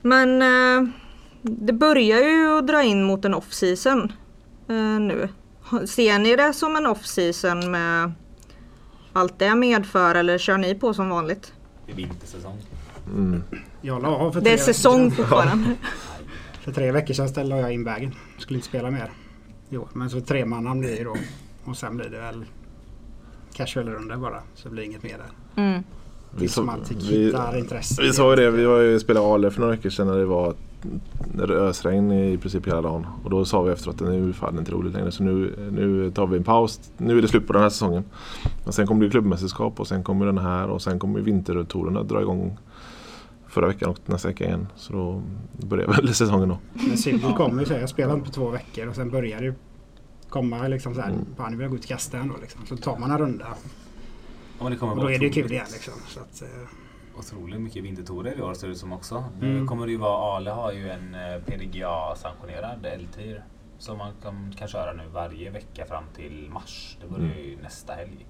Men 0.02 0.42
eh, 0.42 0.88
det 1.42 1.72
börjar 1.72 2.18
ju 2.18 2.58
att 2.58 2.66
dra 2.66 2.82
in 2.82 3.04
mot 3.04 3.24
en 3.24 3.34
off-season 3.34 4.12
eh, 4.68 4.74
nu. 5.00 5.28
Ser 5.86 6.18
ni 6.18 6.36
det 6.36 6.52
som 6.52 6.76
en 6.76 6.86
off-season 6.86 7.70
med 7.70 8.12
allt 9.12 9.38
det 9.38 9.54
medför 9.54 10.14
eller 10.14 10.38
kör 10.38 10.58
ni 10.58 10.74
på 10.74 10.94
som 10.94 11.08
vanligt? 11.08 11.52
Det 11.86 11.92
är 11.92 11.96
vintersäsong. 11.96 12.58
Mm. 13.16 13.42
Jag 13.80 14.02
la 14.02 14.08
av 14.08 14.32
för 14.32 14.40
Det 14.40 14.50
är 14.52 14.56
tre- 14.56 14.64
säsong 14.74 15.10
fortfarande. 15.16 15.74
För 16.60 16.72
tre 16.72 16.92
veckor 16.92 17.14
sedan 17.14 17.28
ställde 17.28 17.56
jag 17.58 17.72
in 17.72 17.84
vägen. 17.84 18.14
Skulle 18.38 18.56
inte 18.58 18.68
spela 18.68 18.90
mer 18.90 19.10
år. 19.72 19.88
Men 19.92 20.10
så 20.10 20.20
tre 20.20 20.44
mannan 20.44 20.80
blir 20.80 20.96
det 20.96 21.04
då. 21.04 21.16
Och 21.64 21.76
sen 21.76 21.96
blir 21.96 22.08
det 22.08 22.18
väl 22.18 22.44
casual-runda 23.54 24.16
bara. 24.16 24.42
Så 24.54 24.68
det 24.68 24.74
blir 24.74 24.82
inget 24.84 25.02
mer 25.02 25.18
där. 25.18 25.62
Mm. 25.62 25.82
Alltid 26.70 27.02
vi, 27.02 27.24
hittar 27.24 27.58
intresse. 27.58 28.02
vi 28.02 28.12
sa 28.12 28.30
ju 28.30 28.36
det, 28.36 28.50
vi 28.50 28.64
var 28.64 28.80
ju 28.80 29.00
spelade 29.00 29.26
Ale 29.34 29.50
för 29.50 29.60
några 29.60 29.72
veckor 29.76 29.90
sedan 29.90 30.06
när 30.06 30.16
det 30.18 30.24
var 30.26 30.48
det 30.48 30.56
ösregn 31.38 32.12
i 32.12 32.38
princip 32.38 32.66
hela 32.66 32.82
dagen. 32.82 33.06
Och 33.24 33.30
då 33.30 33.44
sa 33.44 33.62
vi 33.62 33.72
efteråt 33.72 34.02
att 34.02 34.08
nu 34.08 34.28
är 34.28 34.32
fan 34.32 34.58
inte 34.58 34.72
roligt 34.72 34.94
längre 34.94 35.12
så 35.12 35.22
nu, 35.22 35.54
nu 35.72 36.10
tar 36.10 36.26
vi 36.26 36.36
en 36.36 36.44
paus. 36.44 36.92
Nu 36.98 37.18
är 37.18 37.22
det 37.22 37.28
slut 37.28 37.46
på 37.46 37.52
den 37.52 37.62
här 37.62 37.70
säsongen. 37.70 38.04
Och 38.64 38.74
sen 38.74 38.86
kommer 38.86 39.04
det 39.04 39.10
klubbmästerskap 39.10 39.80
och 39.80 39.88
sen 39.88 40.02
kommer 40.02 40.26
den 40.26 40.38
här 40.38 40.68
och 40.68 40.82
sen 40.82 40.98
kommer 40.98 41.20
vintertouren 41.20 41.96
att 41.96 42.08
dra 42.08 42.20
igång 42.20 42.58
förra 43.48 43.66
veckan 43.66 43.90
och 43.90 43.98
nästa 44.06 44.28
vecka 44.28 44.44
igen. 44.44 44.66
Så 44.76 44.92
då 44.92 45.22
börjar 45.66 45.86
väl 45.86 46.14
säsongen 46.14 46.48
då. 46.48 46.58
Men 46.72 46.98
Sydney 46.98 47.34
kommer 47.34 47.60
ju 47.60 47.66
så 47.66 47.72
här, 47.72 47.80
jag 47.80 47.88
spelade 47.88 48.14
inte 48.14 48.26
på 48.26 48.34
två 48.34 48.48
veckor 48.48 48.88
och 48.88 48.94
sen 48.94 49.10
började 49.10 49.46
det 49.46 49.54
komma 50.28 50.68
liksom 50.68 50.94
så 50.94 51.00
här. 51.00 51.10
Mm. 51.10 51.24
Bara, 51.36 51.48
nu 51.48 51.56
vill 51.56 51.62
jag 51.62 51.70
gå 51.70 51.76
ut 51.76 51.82
och 51.82 51.88
kasta 51.88 52.18
ändå 52.18 52.34
liksom. 52.40 52.66
Så 52.66 52.76
tar 52.76 52.98
man 52.98 53.10
en 53.10 53.18
runda. 53.18 53.46
Ja, 54.58 54.64
men 54.64 54.72
det 54.72 54.78
kommer 54.78 54.92
Och 54.92 55.00
då 55.00 55.10
är 55.10 55.18
det 55.18 55.24
ju 55.24 55.32
kul 55.32 55.52
igen 55.52 55.66
liksom. 55.72 55.94
Så 56.08 56.20
att, 56.20 56.42
eh, 56.42 56.48
Otroligt 57.20 57.60
mycket 57.60 57.84
vintertorer 57.84 58.38
i 58.38 58.42
år 58.42 58.54
ser 58.54 58.66
det 58.66 58.72
ut 58.72 58.78
som 58.78 58.92
också. 58.92 59.24
Mm. 59.40 59.54
Nu 59.60 59.66
kommer 59.66 59.86
det 59.86 59.92
ju 59.92 59.98
vara, 59.98 60.36
Ale 60.36 60.50
har 60.50 60.72
ju 60.72 60.90
en 60.90 61.14
eh, 61.14 61.42
PDGA-sanktionerad 61.46 62.86
L-tir. 62.86 63.44
Som 63.78 63.98
man 63.98 64.12
kan, 64.22 64.52
kan 64.58 64.68
köra 64.68 64.92
nu 64.92 65.02
varje 65.12 65.50
vecka 65.50 65.86
fram 65.86 66.04
till 66.16 66.50
mars. 66.52 66.96
Det 67.00 67.08
börjar 67.08 67.34
ju 67.36 67.58
nästa 67.62 67.92
helg. 67.92 68.26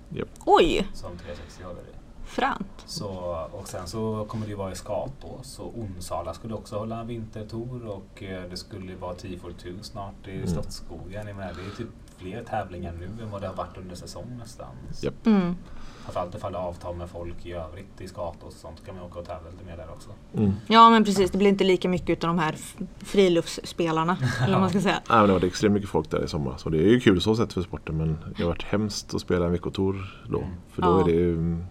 Oj, 0.46 0.88
Som 0.94 1.16
360 1.18 1.62
håller 1.64 1.80
i. 1.80 1.94
fränt. 2.24 2.82
Så, 2.86 3.08
och 3.52 3.68
sen 3.68 3.86
så 3.86 4.24
kommer 4.28 4.46
det 4.46 4.50
ju 4.50 4.56
vara 4.56 4.72
i 4.72 4.74
Skapås 4.74 5.58
och 5.58 5.78
Onsala 5.78 6.34
skulle 6.34 6.54
också 6.54 6.78
hålla 6.78 7.00
en 7.00 7.06
vintertour 7.06 7.86
och 7.86 8.22
eh, 8.22 8.42
det 8.50 8.56
skulle 8.56 8.96
vara 8.96 9.14
Tifol 9.14 9.54
Tour 9.54 9.78
snart 9.82 10.28
i 10.28 10.46
Slottsskogen. 10.46 11.26
Jag 11.26 11.36
menar, 11.36 11.52
det 11.54 11.60
är 11.72 11.76
typ 11.76 11.88
fler 12.16 12.44
tävlingar 12.44 12.92
nu 12.92 13.22
än 13.22 13.30
vad 13.30 13.40
det 13.40 13.46
har 13.48 13.54
varit 13.54 13.76
under 13.78 13.96
säsong 13.96 14.36
nästan. 14.38 14.68
Japp. 15.02 15.26
Mm. 15.26 15.56
Framförallt 16.04 16.34
ifall 16.34 16.52
det 16.52 16.58
är 16.58 16.62
avtal 16.62 16.96
med 16.96 17.10
folk 17.10 17.46
i 17.46 17.52
övrigt 17.52 18.00
i 18.00 18.08
Skatås 18.08 18.44
och 18.46 18.52
sånt 18.52 18.86
kan 18.86 18.94
man 18.96 19.04
åka 19.04 19.18
och 19.18 19.26
tävla 19.26 19.50
lite 19.50 19.64
mer 19.64 19.76
där 19.76 19.90
också. 19.92 20.10
Mm. 20.36 20.52
Ja 20.66 20.90
men 20.90 21.04
precis, 21.04 21.30
det 21.30 21.38
blir 21.38 21.48
inte 21.48 21.64
lika 21.64 21.88
mycket 21.88 22.24
av 22.24 22.28
de 22.28 22.38
här 22.38 22.56
friluftsspelarna. 22.98 24.16
eller 24.42 24.52
vad 24.52 24.60
man 24.60 24.70
ska 24.70 24.80
säga. 24.80 25.00
Nej, 25.08 25.18
men 25.18 25.26
det 25.26 25.32
var 25.32 25.44
extremt 25.44 25.74
mycket 25.74 25.90
folk 25.90 26.10
där 26.10 26.24
i 26.24 26.28
sommar. 26.28 26.54
Så 26.56 26.68
det 26.68 26.78
är 26.78 26.88
ju 26.88 27.00
kul 27.00 27.20
så 27.20 27.36
sett 27.36 27.52
för 27.52 27.62
sporten. 27.62 27.96
Men 27.96 28.18
det 28.36 28.42
har 28.42 28.48
varit 28.50 28.62
hemskt 28.62 29.14
att 29.14 29.20
spela 29.20 29.46
en 29.46 29.52
veckotour 29.52 30.24
då. 30.28 30.42
För 30.70 30.82
då 30.82 30.88
Ja. 30.88 31.00
är 31.00 31.04
det 31.04 31.12
ju 31.12 31.32
mm, 31.32 31.64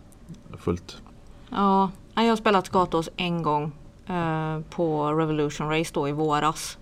fullt. 0.58 1.02
Ja, 1.50 1.92
jag 2.16 2.24
har 2.24 2.36
spelat 2.36 2.66
Skatås 2.66 3.10
en 3.16 3.44
gång 3.44 3.72
eh, 4.08 4.60
på 4.70 5.14
Revolution 5.14 5.70
Race 5.70 5.92
då 5.94 6.10
i 6.10 6.12
våras. 6.12 6.78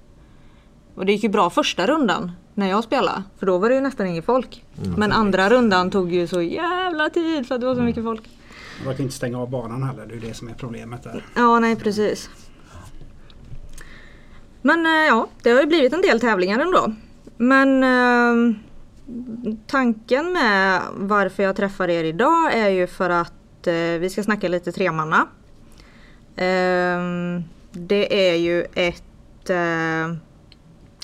Och 0.95 1.05
det 1.05 1.11
gick 1.11 1.23
ju 1.23 1.29
bra 1.29 1.49
första 1.49 1.87
rundan 1.87 2.31
när 2.57 2.69
jag 2.69 2.83
spelade. 2.83 3.23
För 3.39 3.45
då 3.45 3.57
var 3.57 3.69
det 3.69 3.75
ju 3.75 3.81
nästan 3.81 4.07
inget 4.07 4.25
folk. 4.25 4.65
Men 4.97 5.11
andra 5.11 5.49
rundan 5.49 5.91
tog 5.91 6.13
ju 6.13 6.27
så 6.27 6.41
jävla 6.41 7.09
tid 7.09 7.47
för 7.47 7.55
att 7.55 7.61
det 7.61 7.67
var 7.67 7.75
så 7.75 7.81
mycket 7.81 8.03
folk. 8.03 8.21
man 8.85 8.93
kan 8.93 8.97
ju 8.97 9.03
inte 9.03 9.15
stänga 9.15 9.39
av 9.39 9.49
banan 9.49 9.83
heller. 9.83 10.05
Det 10.05 10.13
är 10.13 10.19
ju 10.19 10.27
det 10.27 10.33
som 10.33 10.47
är 10.47 10.53
problemet 10.53 11.03
där. 11.03 11.25
Ja, 11.35 11.59
nej 11.59 11.75
precis. 11.75 12.29
Men 14.61 14.85
eh, 14.85 14.91
ja, 14.91 15.27
det 15.43 15.49
har 15.51 15.61
ju 15.61 15.67
blivit 15.67 15.93
en 15.93 16.01
del 16.01 16.19
tävlingar 16.19 16.59
ändå. 16.59 16.93
Men 17.37 17.83
eh, 17.83 18.55
tanken 19.67 20.33
med 20.33 20.81
varför 20.93 21.43
jag 21.43 21.55
träffar 21.55 21.89
er 21.89 22.03
idag 22.03 22.53
är 22.53 22.69
ju 22.69 22.87
för 22.87 23.09
att 23.09 23.67
eh, 23.67 23.73
vi 23.73 24.09
ska 24.09 24.23
snacka 24.23 24.47
lite 24.47 24.71
tremanna. 24.71 25.27
Eh, 26.35 26.99
det 27.71 28.29
är 28.29 28.35
ju 28.35 28.65
ett 28.73 29.03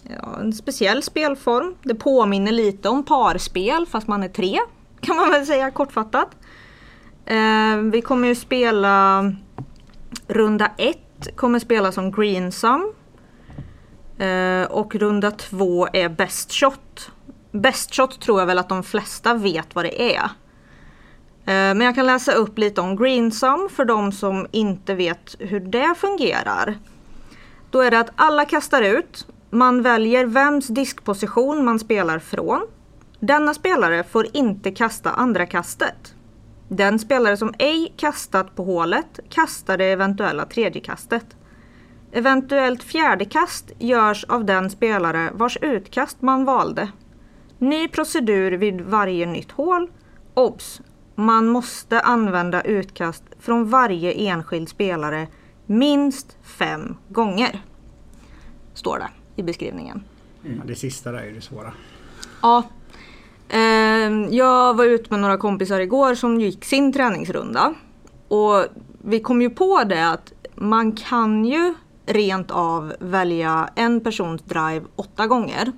ja, 0.10 0.40
en 0.40 0.54
speciell 0.54 1.04
spelform. 1.04 1.76
Det 1.84 1.96
påminner 1.96 2.52
lite 2.52 2.90
om 2.90 3.04
parspel 3.04 3.86
fast 3.86 4.08
man 4.08 4.24
är 4.24 4.30
tre 4.30 4.60
kan 5.02 5.16
man 5.16 5.32
väl 5.32 5.46
säga 5.46 5.72
kortfattat. 5.72 6.30
Eh, 7.26 7.78
vi 7.78 8.02
kommer 8.02 8.28
ju 8.28 8.36
spela 8.36 9.26
Runda 10.28 10.72
ett 10.78 11.00
kommer 11.36 11.60
spela 11.60 11.92
som 11.92 12.12
Greensum. 12.12 12.94
Eh, 14.18 14.64
och 14.64 14.96
runda 14.96 15.32
två 15.32 15.88
är 15.94 16.10
Best 16.10 16.52
Shot. 16.52 17.12
Best 17.52 17.96
Shot 17.96 18.22
tror 18.22 18.40
jag 18.40 18.48
väl 18.48 18.60
att 18.60 18.70
de 18.70 18.84
flesta 18.84 19.34
vet 19.34 19.76
vad 19.76 19.86
det 19.86 20.16
är. 20.16 20.24
Eh, 21.46 21.76
men 21.76 21.82
jag 21.82 21.96
kan 21.96 22.06
läsa 22.06 22.32
upp 22.34 22.58
lite 22.58 22.82
om 22.82 22.96
Greensum 22.96 23.70
för 23.72 23.86
de 23.86 24.12
som 24.12 24.48
inte 24.52 24.96
vet 24.96 25.36
hur 25.40 25.60
det 25.60 25.96
fungerar. 25.98 26.78
Då 27.72 27.82
är 27.82 27.92
det 27.92 28.00
att 28.00 28.12
alla 28.16 28.46
kastar 28.46 28.82
ut. 28.82 29.28
Man 29.54 29.82
väljer 29.82 30.26
vems 30.26 30.68
diskposition 30.68 31.66
man 31.66 31.80
spelar 31.80 32.20
från. 32.20 32.62
Denna 33.20 33.54
spelare 33.54 34.04
får 34.04 34.28
inte 34.34 34.72
kasta 34.72 35.12
andra 35.12 35.46
kastet. 35.46 36.16
Den 36.70 37.00
spelare 37.00 37.38
som 37.38 37.54
ej 37.60 37.94
kastat 37.98 38.56
på 38.56 38.64
hålet 38.64 39.20
kastar 39.30 39.78
det 39.78 39.86
eventuella 39.86 40.46
tredje 40.46 40.82
kastet. 40.82 41.26
Eventuellt 42.12 42.84
fjärde 42.84 43.26
kast 43.26 43.72
görs 43.80 44.24
av 44.24 44.46
den 44.46 44.70
spelare 44.70 45.30
vars 45.34 45.58
utkast 45.62 46.22
man 46.22 46.46
valde. 46.46 46.92
Ny 47.58 47.88
procedur 47.88 48.52
vid 48.52 48.82
varje 48.82 49.26
nytt 49.26 49.52
hål. 49.52 49.92
Obs! 50.34 50.82
Man 51.16 51.48
måste 51.48 52.00
använda 52.00 52.62
utkast 52.62 53.24
från 53.40 53.70
varje 53.70 54.12
enskild 54.12 54.70
spelare 54.70 55.28
minst 55.66 56.38
fem 56.44 56.96
gånger. 57.10 57.64
Står 58.74 59.00
det 59.00 59.10
i 59.36 59.44
beskrivningen. 59.44 60.04
Ja, 60.42 60.64
det 60.66 60.76
sista 60.76 61.12
där 61.12 61.20
är 61.20 61.26
ju 61.26 61.36
det 61.36 61.42
svåra. 61.42 61.74
Ja. 62.42 62.64
Ehm, 63.50 64.28
jag 64.34 64.74
var 64.74 64.86
ute 64.86 65.10
med 65.10 65.20
några 65.20 65.38
kompisar 65.38 65.80
igår 65.80 66.16
som 66.16 66.40
gick 66.40 66.66
sin 66.66 66.94
träningsrunda. 66.94 67.74
Och 68.28 68.66
vi 69.02 69.20
kom 69.20 69.42
ju 69.42 69.50
på 69.50 69.84
det 69.84 70.10
att 70.10 70.34
man 70.56 70.92
kan 70.92 71.46
ju 71.46 71.74
rent 72.06 72.52
av 72.52 72.94
välja 73.00 73.70
en 73.76 74.00
persons 74.00 74.42
drive 74.42 74.82
åtta 74.96 75.28
gånger. 75.28 75.72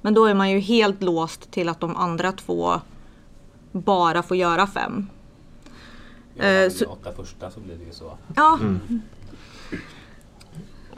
Men 0.00 0.14
då 0.14 0.24
är 0.24 0.34
man 0.34 0.50
ju 0.50 0.58
helt 0.58 1.02
låst 1.02 1.50
till 1.50 1.68
att 1.68 1.80
de 1.80 1.96
andra 1.96 2.32
två 2.32 2.72
bara 3.72 4.22
får 4.22 4.36
göra 4.36 4.66
fem. 4.66 5.06
Man 6.36 6.46
Eh, 6.46 6.72
de 6.78 6.86
åtta 6.86 7.12
första 7.16 7.50
så 7.50 7.60
blir 7.60 7.76
det 7.76 7.84
ju 7.84 7.92
så. 7.92 8.18
Ja. 8.36 8.58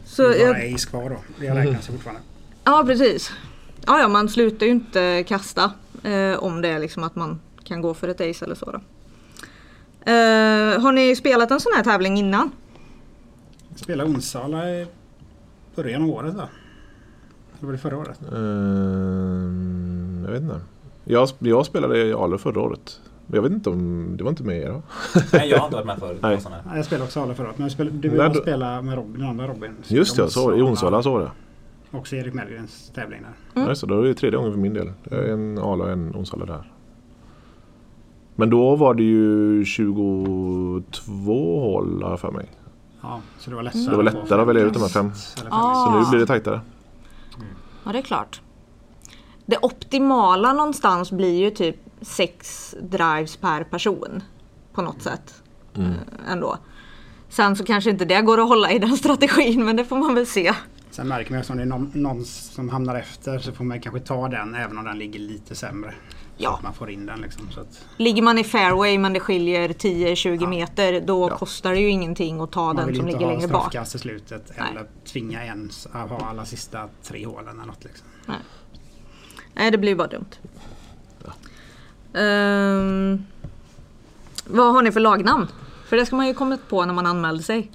Så 0.07 0.23
Det 0.23 0.43
är 0.43 0.49
bara 0.49 0.63
jag, 0.65 0.75
ace 0.75 0.89
kvar 0.89 1.11
då. 1.11 1.17
Det 1.41 1.51
räknas 1.55 1.89
ju 1.89 1.93
fortfarande. 1.93 2.23
Ja 2.65 2.85
precis. 2.87 3.33
Ja, 3.87 4.01
ja 4.01 4.09
man 4.09 4.29
slutar 4.29 4.67
ju 4.67 4.73
inte 4.73 5.25
kasta 5.29 5.73
eh, 6.03 6.39
om 6.39 6.63
det 6.63 6.69
är 6.69 6.79
liksom 6.79 7.05
att 7.05 7.17
man 7.17 7.41
kan 7.65 7.81
gå 7.81 7.95
för 7.95 8.09
ett 8.09 8.21
ace 8.21 8.45
eller 8.45 8.55
så. 8.55 8.71
Då. 8.71 8.81
Eh, 10.11 10.81
har 10.81 10.93
ni 10.93 11.17
spelat 11.17 11.51
en 11.51 11.61
sån 11.61 11.73
här 11.77 11.85
tävling 11.85 12.19
innan? 12.19 12.51
Jag 13.69 13.79
spelade 13.79 14.11
Onsala 14.11 14.71
i 14.71 14.87
början 15.75 16.03
av 16.03 16.11
året 16.11 16.35
va? 16.35 16.49
Det 17.61 17.67
var 17.67 17.73
det 17.73 17.79
förra 17.79 17.97
året. 17.99 18.21
Ehm, 18.33 20.23
jag 20.25 20.33
vet 20.33 20.43
inte. 20.43 20.61
Jag, 21.05 21.29
jag 21.39 21.67
spelade 21.67 21.99
i 21.99 22.13
Ale 22.13 22.39
förra 22.39 22.61
året. 22.61 23.01
Jag 23.27 23.43
vet 23.43 23.53
inte 23.53 23.71
om 23.71 24.15
det 24.17 24.25
var 24.25 24.31
inte 24.31 24.43
med 24.43 24.57
er 24.63 24.71
va? 24.71 24.83
Nej, 25.33 25.49
jag 25.51 25.59
har 25.59 25.65
inte 25.67 25.77
varit 25.77 25.87
med 25.87 25.99
förut. 25.99 26.19
Nej. 26.23 26.39
Ja, 26.45 26.77
Jag 26.77 26.85
spelade 26.85 27.05
också 27.05 27.21
Ala 27.21 27.35
förra 27.35 27.47
året. 27.47 27.59
Men 27.59 27.65
jag 27.65 27.73
spelade, 27.73 27.97
du 27.97 28.11
Nej, 28.11 28.29
då- 28.35 28.41
spelade 28.41 28.83
med 28.83 28.95
Robin, 28.95 29.21
den 29.21 29.29
andra 29.29 29.47
Robin. 29.47 29.71
Just 29.89 30.17
det, 30.17 30.31
så, 30.31 30.57
i 30.57 30.63
Onsala 30.63 31.03
så 31.03 31.13
var 31.13 31.21
det. 31.21 31.31
Också 31.91 32.17
Erik 32.17 32.35
Mellgrens 32.35 32.91
tävling 32.95 33.21
där. 33.23 33.29
Mm. 33.55 33.67
Ja, 33.67 33.69
just 33.69 33.81
det, 33.81 33.87
då 33.87 34.01
är 34.01 34.05
det 34.07 34.15
tredje 34.15 34.37
gången 34.37 34.53
för 34.53 34.61
min 34.61 34.75
del. 34.75 34.93
En 35.11 35.59
Ale 35.59 35.83
och 35.85 35.91
en 35.91 36.17
Onsala 36.17 36.45
där. 36.47 36.73
Men 38.35 38.51
då 38.51 38.77
var 38.77 38.95
det 38.95 39.03
ju 39.03 39.65
22 39.65 41.61
hål 41.61 42.03
har 42.03 42.11
jag 42.11 42.21
för 42.21 42.31
mig. 42.31 42.47
Ja, 43.03 43.21
så 43.39 43.51
det 43.51 43.57
var 43.57 43.63
lättare. 43.63 43.83
Det 43.91 43.97
var 43.97 44.03
lättare 44.03 44.41
att 44.43 44.49
välja 44.49 44.63
ut 44.63 44.73
de 44.73 44.83
här 44.83 44.89
fem. 44.89 45.11
Ah. 45.51 45.87
Så 45.87 45.99
nu 45.99 46.11
blir 46.11 46.21
det 46.21 46.27
tajtare. 46.27 46.61
Ja 47.85 47.93
det 47.93 47.99
är 47.99 48.03
klart. 48.03 48.41
Det 49.47 49.59
optimala 49.63 50.53
någonstans 50.53 51.13
blir 51.13 51.39
ju 51.45 51.51
typ 51.51 51.77
sex 52.01 52.75
drives 52.83 53.37
per 53.37 53.65
person. 53.65 54.23
På 54.73 54.83
något 54.83 55.03
sätt. 55.03 55.43
Mm. 55.77 55.91
Eh, 55.91 56.33
ändå. 56.33 56.59
Sen 57.29 57.57
så 57.57 57.65
kanske 57.65 57.91
inte 57.91 58.05
det 58.05 58.21
går 58.23 58.41
att 58.41 58.49
hålla 58.49 58.73
i 58.73 58.79
den 58.79 58.97
strategin 58.97 59.65
men 59.65 59.77
det 59.77 59.85
får 59.85 59.97
man 59.97 60.15
väl 60.15 60.27
se. 60.27 60.53
Sen 60.91 61.09
märker 61.09 61.31
man 61.31 61.43
ju 61.43 61.51
om 61.51 61.57
det 61.57 61.63
är 61.63 61.67
någon, 61.67 61.91
någon 61.95 62.25
som 62.25 62.69
hamnar 62.69 62.95
efter 62.95 63.39
så 63.39 63.53
får 63.53 63.65
man 63.65 63.81
kanske 63.81 64.01
ta 64.01 64.29
den 64.29 64.55
även 64.55 64.79
om 64.79 64.85
den 64.85 64.99
ligger 64.99 65.19
lite 65.21 65.55
sämre. 65.55 65.91
Så 65.91 66.43
Ja. 66.45 66.55
att 66.55 66.63
man 66.63 66.75
får 66.75 66.91
in 66.91 67.07
den 67.07 67.21
liksom. 67.21 67.49
Så 67.51 67.61
att 67.61 67.85
Ligger 67.97 68.23
man 68.23 68.39
i 68.39 68.45
fairway 68.45 68.99
men 68.99 69.13
det 69.13 69.21
skiljer 69.21 69.69
10-20 69.69 70.47
meter 70.49 71.01
då 71.01 71.29
Ja. 71.31 71.37
kostar 71.39 71.73
det 71.73 71.81
ju 71.81 71.89
ingenting 71.89 72.41
att 72.41 72.53
ta 72.53 72.65
man 72.65 72.77
den 72.77 72.87
vill 72.87 72.97
som 72.97 73.09
inte 73.09 73.19
ligger 73.19 73.27
ha 73.27 73.33
längre 73.39 73.49
bak. 73.53 73.63
straffkast 73.63 73.95
i 73.95 73.99
slutet 73.99 74.53
Nej. 74.59 74.67
eller 74.71 74.87
tvinga 75.13 75.45
en 75.45 75.71
att 75.93 76.11
ha 76.11 76.21
alla 76.27 76.45
sista 76.45 76.89
tre 77.03 77.27
hålen 77.27 77.49
eller 77.57 77.67
något. 77.67 77.85
Liksom. 77.85 78.07
Nej 79.55 79.71
det 79.71 79.79
blir 79.79 79.91
ju 79.91 79.97
bara 79.97 80.09
dumt. 80.09 80.31
Ehm, 82.17 83.25
vad 84.45 84.73
har 84.73 84.83
ni 84.83 84.93
för 84.93 85.01
lagnamn? 85.01 85.47
För 85.87 85.97
det 85.97 86.07
ska 86.07 86.17
man 86.17 86.27
ju 86.27 86.35
kommit 86.35 86.69
på 86.69 86.85
när 86.85 86.95
man 86.95 87.07
anmälde 87.07 87.43
sig. 87.43 87.71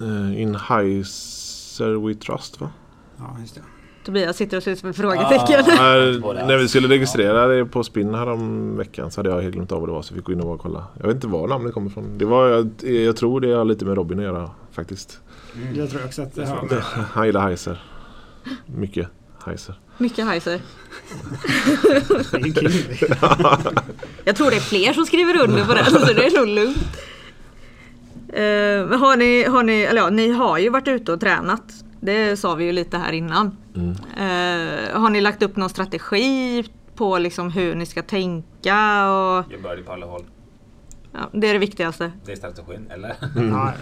Uh, 0.00 0.40
in 0.40 0.54
Heiser 0.54 2.06
We 2.06 2.14
Trust 2.14 2.60
va? 2.60 2.70
Ja, 3.18 3.36
just 3.40 3.54
det. 3.54 3.60
Tobias 4.04 4.36
sitter 4.36 4.56
och 4.56 4.62
ser 4.62 4.70
ut 4.70 4.78
som 4.78 4.90
ett 4.90 4.96
frågetecken. 4.96 5.64
Det. 5.64 6.46
när 6.46 6.56
vi 6.56 6.68
skulle 6.68 6.88
registrera 6.88 7.46
det 7.46 7.64
på 7.64 7.84
Spinn 7.84 8.14
här 8.14 8.26
om 8.26 8.76
veckan 8.76 9.10
så 9.10 9.18
hade 9.18 9.30
jag 9.30 9.42
helt 9.42 9.54
glömt 9.54 9.72
av 9.72 9.80
vad 9.80 9.88
det 9.88 9.92
var 9.92 10.02
så 10.02 10.14
vi 10.14 10.20
fick 10.20 10.26
gå 10.26 10.32
in 10.32 10.40
och 10.40 10.46
bara 10.46 10.58
kolla. 10.58 10.86
Jag 11.00 11.06
vet 11.06 11.14
inte 11.14 11.26
var 11.26 11.48
namnet 11.48 11.74
kommer 11.74 11.90
ifrån. 11.90 12.18
Det 12.18 12.24
var, 12.24 12.48
jag, 12.48 12.70
jag 12.90 13.16
tror 13.16 13.40
det 13.40 13.52
har 13.52 13.64
lite 13.64 13.84
med 13.84 13.94
Robin 13.94 14.18
att 14.18 14.24
göra 14.24 14.50
faktiskt. 14.70 15.20
Jag 15.74 15.90
tror 15.90 16.04
också 16.04 16.22
att 16.22 16.34
det 16.34 16.46
har 16.46 16.68
han 17.12 17.26
gillar 17.26 17.40
Heiser. 17.48 17.82
Mycket 18.66 19.08
Heiser. 19.46 19.80
Mycket 19.98 20.26
Heiser. 20.26 20.60
Jag 24.24 24.36
tror 24.36 24.50
det 24.50 24.56
är 24.56 24.60
fler 24.60 24.92
som 24.92 25.06
skriver 25.06 25.42
under 25.42 25.64
på 25.64 25.74
den 25.74 25.84
så 25.84 25.98
det 25.98 26.26
är 26.26 26.38
nog 26.38 26.48
lugnt. 26.48 26.98
Men 28.90 28.98
har 29.00 29.16
ni, 29.16 29.44
har 29.44 29.62
ni, 29.62 29.82
eller 29.82 30.00
ja, 30.02 30.10
ni 30.10 30.32
har 30.32 30.58
ju 30.58 30.68
varit 30.68 30.88
ute 30.88 31.12
och 31.12 31.20
tränat 31.20 31.62
Det 32.00 32.36
sa 32.36 32.54
vi 32.54 32.64
ju 32.64 32.72
lite 32.72 32.98
här 32.98 33.12
innan. 33.12 33.56
Mm. 33.76 33.90
Eh, 33.90 35.00
har 35.00 35.10
ni 35.10 35.20
lagt 35.20 35.42
upp 35.42 35.56
någon 35.56 35.68
strategi 35.68 36.64
på 36.94 37.18
liksom 37.18 37.50
hur 37.50 37.74
ni 37.74 37.86
ska 37.86 38.02
tänka? 38.02 39.10
Och, 39.10 39.44
Jag 39.52 39.62
började 39.62 39.82
på 39.82 39.92
alla 39.92 40.06
håll. 40.06 40.24
ja, 41.12 41.18
det 41.32 41.48
är 41.48 41.52
det 41.52 41.58
viktigaste. 41.58 42.12
Det 42.24 42.32
är 42.32 42.36
strategin, 42.36 42.86
eller? 42.90 43.14
Ja, 43.36 43.72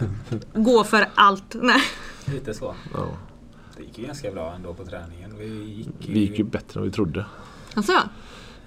Gå 0.55 0.85
för 0.85 1.09
allt. 1.15 1.55
Nej. 1.55 1.83
Lite 2.25 2.55
så. 2.55 2.75
Ja. 2.95 3.07
Det 3.81 3.87
gick 3.87 3.99
ju 3.99 4.07
ganska 4.07 4.31
bra 4.31 4.53
ändå 4.55 4.75
på 4.75 4.85
träningen. 4.85 5.35
Vi 5.39 5.65
gick, 5.65 5.89
Vi 6.09 6.19
gick 6.19 6.39
ju 6.39 6.45
bättre 6.45 6.81
än 6.81 6.85
vi 6.87 6.93
trodde. 6.93 7.27
Alltså, 7.75 7.93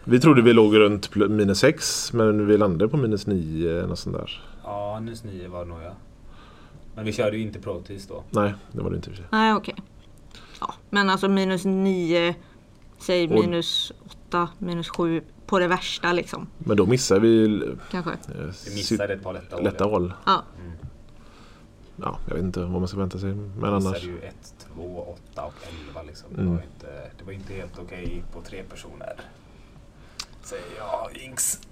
Vi 0.03 0.19
trodde 0.19 0.41
vi 0.41 0.53
låg 0.53 0.75
runt 0.75 1.15
minus 1.15 1.59
6 1.59 2.13
men 2.13 2.47
vi 2.47 2.57
landade 2.57 2.89
på 2.89 2.97
minus 2.97 3.27
9 3.27 3.87
något 3.87 3.99
sånt 3.99 4.15
där. 4.15 4.41
Ja, 4.63 4.99
minus 4.99 5.23
9 5.23 5.47
var 5.47 5.59
det 5.59 5.69
nog 5.69 5.81
ja. 5.83 5.93
Men 6.95 7.05
vi 7.05 7.13
körde 7.13 7.37
ju 7.37 7.43
inte 7.43 7.59
protis 7.59 8.07
då. 8.07 8.23
Nej, 8.29 8.53
det 8.71 8.81
var 8.81 8.89
det 8.89 8.95
inte 8.95 9.11
nej 9.31 9.53
okej. 9.53 9.75
Ja, 10.59 10.73
men 10.89 11.09
alltså 11.09 11.27
minus 11.29 11.65
9, 11.65 12.35
säg 12.99 13.27
Och- 13.27 13.31
minus 13.31 13.91
8, 14.27 14.49
minus 14.57 14.89
7 14.89 15.21
på 15.45 15.59
det 15.59 15.67
värsta 15.67 16.13
liksom. 16.13 16.47
Men 16.57 16.77
då 16.77 16.85
missade 16.85 17.19
vi 17.19 17.61
Kanske. 17.91 18.11
eh, 18.11 18.17
Vi 18.67 18.75
missade 18.75 19.13
ett 19.13 19.23
par 19.23 19.33
lätta 19.33 19.55
hål. 19.55 19.63
lätta 19.63 19.83
hål. 19.85 20.13
Ja. 20.25 20.43
Mm. 20.59 20.71
Ja, 21.95 22.17
jag 22.27 22.35
vet 22.35 22.43
inte 22.43 22.59
vad 22.59 22.69
man 22.71 22.87
ska 22.87 22.97
vänta 22.97 23.17
sig. 23.19 23.33
Men 23.35 23.63
annars. 23.65 23.83
missade 23.83 24.05
ju 24.05 24.19
1, 24.19 24.35
2, 24.75 25.15
8 25.33 25.43
och 25.45 25.53
11 25.89 26.01
liksom. 26.07 26.29
Det, 26.35 26.41
Mm. 26.41 26.53
var 26.55 26.63
inte, 26.63 26.87
det 27.17 27.23
var 27.25 27.31
inte 27.31 27.53
helt 27.53 27.79
okej 27.79 28.23
på 28.33 28.41
tre 28.41 28.63
personer. 28.63 29.13
Säger 30.41 30.63
jag, 30.79 31.17
jinx. 31.23 31.59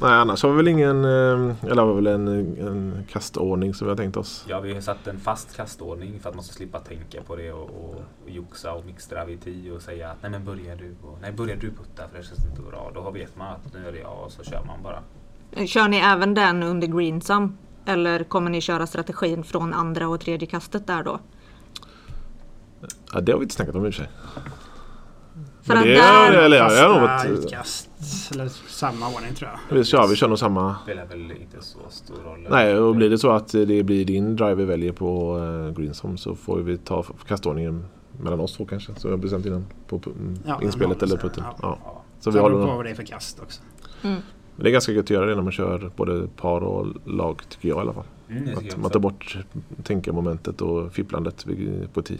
Nej, 0.00 0.10
annars 0.12 0.42
har 0.42 0.50
vi 0.50 0.56
väl 0.56 0.68
ingen, 0.68 1.04
eh, 1.04 1.54
eller 1.70 1.82
har 1.82 1.88
vi 1.88 1.94
väl 1.94 2.06
en, 2.06 2.28
en 2.58 3.04
kastordning 3.10 3.74
som 3.74 3.86
vi 3.86 3.90
har 3.90 3.96
tänkt 3.96 4.16
oss. 4.16 4.44
Ja, 4.48 4.60
vi 4.60 4.74
har 4.74 4.80
satt 4.80 5.06
en 5.06 5.20
fast 5.20 5.56
kastordning 5.56 6.20
för 6.20 6.28
att 6.28 6.34
man 6.34 6.44
ska 6.44 6.52
slippa 6.54 6.78
tänka 6.80 7.22
på 7.22 7.36
det 7.36 7.52
och, 7.52 7.70
och, 7.70 7.94
och 8.24 8.30
joxa 8.30 8.72
och 8.72 8.84
mixtra 8.86 9.24
vid 9.24 9.42
tio 9.44 9.72
och 9.72 9.82
säga 9.82 10.08
att 10.10 10.16
nej 10.22 10.30
men 10.30 10.44
börjar 10.44 10.76
du 10.76 10.94
och, 11.02 11.18
nej 11.22 11.32
börjar 11.32 11.56
du 11.56 11.70
putta 11.70 12.08
för 12.08 12.18
det 12.18 12.24
känns 12.24 12.44
inte 12.50 12.62
bra. 12.62 12.90
Då 12.94 13.10
vet 13.10 13.36
man 13.36 13.48
att 13.48 13.74
nu 13.74 13.88
är 13.88 13.92
det 13.92 13.98
jag 13.98 14.24
och 14.24 14.32
så 14.32 14.44
kör 14.44 14.64
man 14.66 14.82
bara. 14.82 15.02
Kör 15.66 15.88
ni 15.88 15.96
även 15.96 16.34
den 16.34 16.62
under 16.62 16.86
greensam? 16.86 17.58
Eller 17.86 18.24
kommer 18.24 18.50
ni 18.50 18.60
köra 18.60 18.86
strategin 18.86 19.44
från 19.44 19.74
andra 19.74 20.08
och 20.08 20.20
tredje 20.20 20.46
kastet 20.46 20.86
där 20.86 21.02
då? 21.02 21.20
Ja, 23.12 23.20
det 23.20 23.32
har 23.32 23.38
vi 23.38 23.42
inte 23.42 23.54
snackat 23.54 23.74
om 23.74 23.86
i 23.86 23.90
och 23.90 23.94
för 23.94 24.02
sig. 24.02 24.10
För 25.62 25.74
Men 25.74 25.78
att 25.78 25.84
det 25.84 25.94
där, 25.94 26.32
är, 26.32 26.42
eller 26.42 26.56
ja, 26.56 26.72
jag 26.72 26.92
har 26.92 27.00
varit, 27.00 27.30
utkast. 27.30 27.90
Eller 28.32 28.48
samma 28.68 29.08
ordning 29.08 29.34
tror 29.34 29.50
jag. 29.68 29.76
vi, 29.76 29.84
kör, 29.84 30.06
vi 30.06 30.16
kör 30.16 30.28
nog 30.28 30.38
samma. 30.38 30.76
Spelar 30.82 31.06
väl 31.06 31.30
inte 31.30 31.56
så 31.60 31.78
stor 31.88 32.14
roll. 32.24 32.46
Nej, 32.50 32.78
och 32.78 32.96
blir 32.96 33.10
det 33.10 33.18
så 33.18 33.30
att 33.30 33.48
det 33.52 33.82
blir 33.82 34.04
din 34.04 34.36
drive 34.36 34.54
vi 34.54 34.64
väljer 34.64 34.92
på 34.92 35.38
uh, 35.38 35.70
Greensom 35.74 36.16
så 36.16 36.34
får 36.34 36.58
vi 36.58 36.78
ta 36.78 37.02
kastordningen 37.02 37.84
mellan 38.20 38.40
oss 38.40 38.56
två 38.56 38.64
kanske. 38.64 38.94
Så 38.96 39.08
vi 39.08 39.12
har 39.12 39.18
bestämt 39.18 39.46
innan 39.46 39.66
på 39.88 40.00
Ja, 40.46 40.60
inspelet 40.62 40.96
ja, 41.00 41.06
eller 41.06 41.16
putten. 41.16 41.44
ja. 41.46 41.78
Ja. 41.84 42.02
Så 42.18 42.24
Så 42.24 42.30
vi 42.30 42.36
det 42.36 42.42
håller 42.42 42.66
på 42.66 42.76
vad 42.76 42.84
det 42.84 42.90
är 42.90 42.94
för 42.94 43.02
kast 43.02 43.40
också. 43.40 43.62
Mm. 44.02 44.20
Men 44.62 44.64
det 44.64 44.70
är 44.70 44.72
ganska 44.72 44.92
gött 44.92 45.04
att 45.04 45.10
göra 45.10 45.26
det 45.26 45.34
när 45.34 45.42
man 45.42 45.52
kör 45.52 45.90
både 45.96 46.26
par 46.36 46.60
och 46.60 46.86
lag 47.04 47.42
tycker 47.48 47.68
jag 47.68 47.78
i 47.78 47.80
alla 47.80 47.92
fall. 47.92 48.04
Mm, 48.30 48.58
Att 48.58 48.76
man 48.76 48.90
tar 48.90 49.00
bort 49.00 49.38
tänka-momentet 49.82 50.60
och 50.60 50.92
fipplandet 50.92 51.46
på 51.92 52.02
10. 52.02 52.18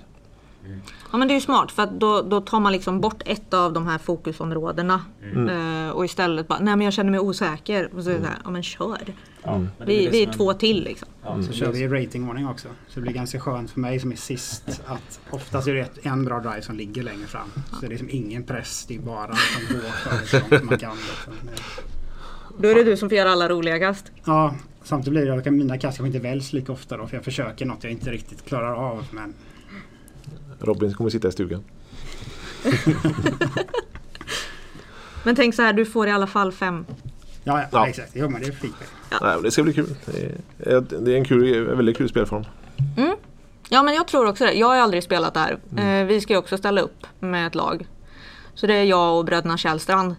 Ja 1.12 1.18
men 1.18 1.28
det 1.28 1.32
är 1.34 1.36
ju 1.36 1.40
smart 1.40 1.72
för 1.72 1.82
att 1.82 2.00
då, 2.00 2.22
då 2.22 2.40
tar 2.40 2.60
man 2.60 2.72
liksom 2.72 3.00
bort 3.00 3.22
ett 3.26 3.54
av 3.54 3.72
de 3.72 3.86
här 3.86 3.98
fokusområdena. 3.98 5.00
Mm. 5.32 5.86
Eh, 5.86 5.90
och 5.90 6.04
istället 6.04 6.48
bara, 6.48 6.58
nej 6.58 6.76
men 6.76 6.84
jag 6.84 6.92
känner 6.94 7.10
mig 7.10 7.20
osäker. 7.20 7.90
Och 7.96 8.04
så 8.04 8.10
är 8.10 8.14
det 8.14 8.20
så 8.20 8.26
här, 8.26 8.38
ja 8.44 8.50
men 8.50 8.62
kör. 8.62 8.98
Ja, 9.42 9.58
men 9.58 9.68
det 9.78 9.84
Vi, 9.84 10.08
vi 10.08 10.22
är 10.22 10.26
som 10.26 10.34
två 10.34 10.52
till 10.52 10.84
liksom. 10.84 11.08
Ja, 11.24 11.42
Så 11.42 11.52
kör 11.52 11.72
vi 11.72 11.88
ratingordning 11.88 12.48
också. 12.48 12.68
Så 12.88 12.94
det 12.94 13.00
blir 13.00 13.12
ganska 13.12 13.40
skönt 13.40 13.70
för 13.70 13.80
mig 13.80 14.00
som 14.00 14.12
är 14.12 14.16
sist 14.16 14.82
att 14.86 15.20
oftast 15.30 15.68
är 15.68 15.74
det 15.74 15.80
ett- 15.80 16.06
en 16.06 16.24
bra 16.24 16.40
drive 16.40 16.62
som 16.62 16.76
ligger 16.76 17.02
längre 17.02 17.26
fram. 17.26 17.48
Så 17.70 17.76
det 17.80 17.86
är 17.86 17.90
liksom 17.90 18.08
ingen 18.10 18.42
press. 18.44 18.84
Det 18.88 18.94
är 18.94 19.00
bara 19.00 19.22
att 19.24 19.72
gå 19.72 19.78
för 19.80 20.26
så 20.26 20.36
långt 20.50 20.64
man 20.64 20.78
kan. 20.78 20.96
Liksom. 20.96 21.48
Då 22.58 22.68
är 22.68 22.74
det 22.74 22.84
du 22.84 22.96
som 22.96 23.08
får 23.08 23.18
göra 23.18 23.30
alla 23.32 23.48
roliga 23.48 23.78
kast. 23.78 24.12
Ja, 24.24 24.54
samtidigt 24.82 25.12
blir 25.12 25.26
det 25.26 25.38
att 25.38 25.52
mina 25.52 25.78
kast 25.78 25.98
kanske 25.98 26.06
inte 26.16 26.28
väljs 26.28 26.52
lika 26.52 26.72
ofta 26.72 26.96
då. 26.96 27.06
För 27.06 27.16
jag 27.16 27.24
försöker 27.24 27.66
något 27.66 27.84
jag 27.84 27.92
inte 27.92 28.10
riktigt 28.10 28.44
klarar 28.44 28.74
av. 28.74 29.04
Men 29.10 29.34
Robin 30.60 30.94
kommer 30.94 31.10
sitta 31.10 31.28
i 31.28 31.32
stugan. 31.32 31.64
Men 35.24 35.36
tänk 35.36 35.54
så 35.54 35.62
här, 35.62 35.72
du 35.72 35.84
får 35.86 36.08
i 36.08 36.10
alla 36.10 36.26
fall 36.26 36.52
fem. 36.52 36.86
ja, 37.44 37.60
ja, 37.60 37.66
Ja. 37.72 37.86
exakt. 37.88 38.10
Jo, 38.14 38.28
men 38.28 38.40
det 38.42 38.46
är 38.48 38.52
feedback. 38.52 38.88
Nej, 39.10 39.34
men 39.34 39.42
det 39.42 39.50
ska 39.50 39.62
bli 39.62 39.72
kul. 39.72 39.94
Det 40.06 40.72
är, 40.72 40.80
det 41.00 41.16
en, 41.16 41.24
kul, 41.24 41.54
en 41.70 41.76
väldigt 41.76 41.96
kul 41.96 42.08
spelform. 42.08 42.44
Ja 43.68 43.82
men 43.82 43.94
jag 43.94 44.08
tror 44.08 44.26
också 44.28 44.44
det. 44.44 44.52
Jag 44.52 44.66
har 44.66 44.76
aldrig 44.76 45.02
spelat 45.02 45.34
där. 45.34 45.58
Eh, 45.76 46.04
vi 46.06 46.20
ska 46.20 46.32
ju 46.32 46.38
också 46.38 46.56
ställa 46.58 46.80
upp 46.80 47.06
med 47.20 47.46
ett 47.46 47.54
lag. 47.54 47.86
Så 48.54 48.66
det 48.66 48.74
är 48.74 48.84
jag 48.84 49.18
och 49.18 49.24
bröderna 49.24 49.58
Källstrand. 49.58 50.14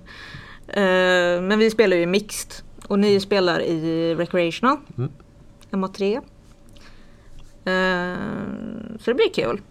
Eh, 0.68 1.42
men 1.42 1.60
vi 1.60 1.70
spelar 1.72 1.98
ju 1.98 2.06
mixed. 2.06 2.52
Och 2.88 3.00
ni 3.00 3.20
spelar 3.20 3.60
i 3.60 4.16
recreational. 4.16 4.78
Mm. 4.98 5.12
En 5.72 5.80
mot 5.80 5.94
tre. 5.94 6.16
Eh, 7.66 8.16
så 9.00 9.12
det 9.12 9.14
blir 9.14 9.34
kul. 9.34 9.62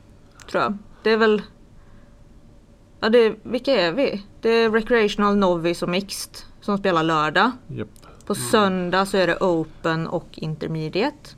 Tror 0.51 0.63
jag. 0.63 0.79
Det 1.03 1.11
är 1.11 1.17
väl... 1.17 1.43
Ja, 3.01 3.09
det, 3.09 3.35
vilka 3.43 3.73
är 3.81 3.93
vi? 3.93 4.23
Det 4.41 4.49
är 4.51 4.71
recreational, 4.71 5.37
novice 5.37 5.83
och 5.83 5.89
mixed. 5.89 6.33
Som 6.61 6.79
spelar 6.79 7.03
lördag. 7.03 7.51
Japp. 7.67 7.89
På 8.27 8.35
söndag 8.35 9.07
så 9.07 9.17
är 9.17 9.27
det 9.27 9.37
open 9.41 10.07
och 10.07 10.27
intermediate. 10.33 11.31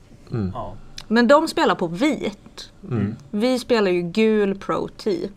Ja. 0.53 0.75
Men 1.07 1.27
de 1.27 1.47
spelar 1.47 1.75
på 1.75 1.87
vit. 1.87 2.71
Mm. 2.91 3.15
Vi 3.31 3.59
spelar 3.59 3.91
ju 3.91 4.01
gul 4.01 4.55
Pro 4.59 4.87
T. 4.87 5.29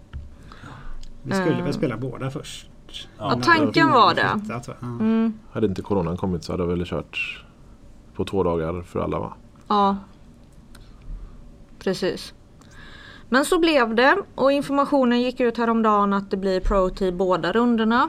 Vi 1.23 1.33
skulle 1.33 1.53
Mm. 1.53 1.65
väl 1.65 1.75
spela 1.75 1.97
båda 1.97 2.31
först. 2.31 2.69
Ja, 3.19 3.25
Innan- 3.27 3.41
tanken 3.41 3.91
var 3.93 4.15
det. 4.15 4.41
Ja. 4.49 4.75
Mm, 4.83 5.33
Hade 5.53 5.67
inte 5.67 5.83
coronan 5.83 6.17
kommit 6.17 6.45
så 6.45 6.53
hade 6.53 6.63
jag 6.63 6.69
väl 6.69 6.87
kört 6.87 7.45
på 8.15 8.25
två 8.25 8.43
dagar 8.43 8.83
för 8.83 9.01
alla 9.01 9.19
va? 9.19 9.33
ja. 9.69 9.97
Precis. 11.79 12.35
Men 13.29 13.45
så 13.45 13.59
blev 13.59 13.95
det 13.95 14.17
och 14.35 14.53
informationen 14.53 15.21
gick 15.21 15.41
ut 15.41 15.59
häromdagen 15.59 16.13
att 16.13 16.31
det 16.31 16.37
blir 16.37 16.61
Pro 16.61 16.91
T 16.91 17.13
båda 17.13 17.53
rundorna. 17.53 18.09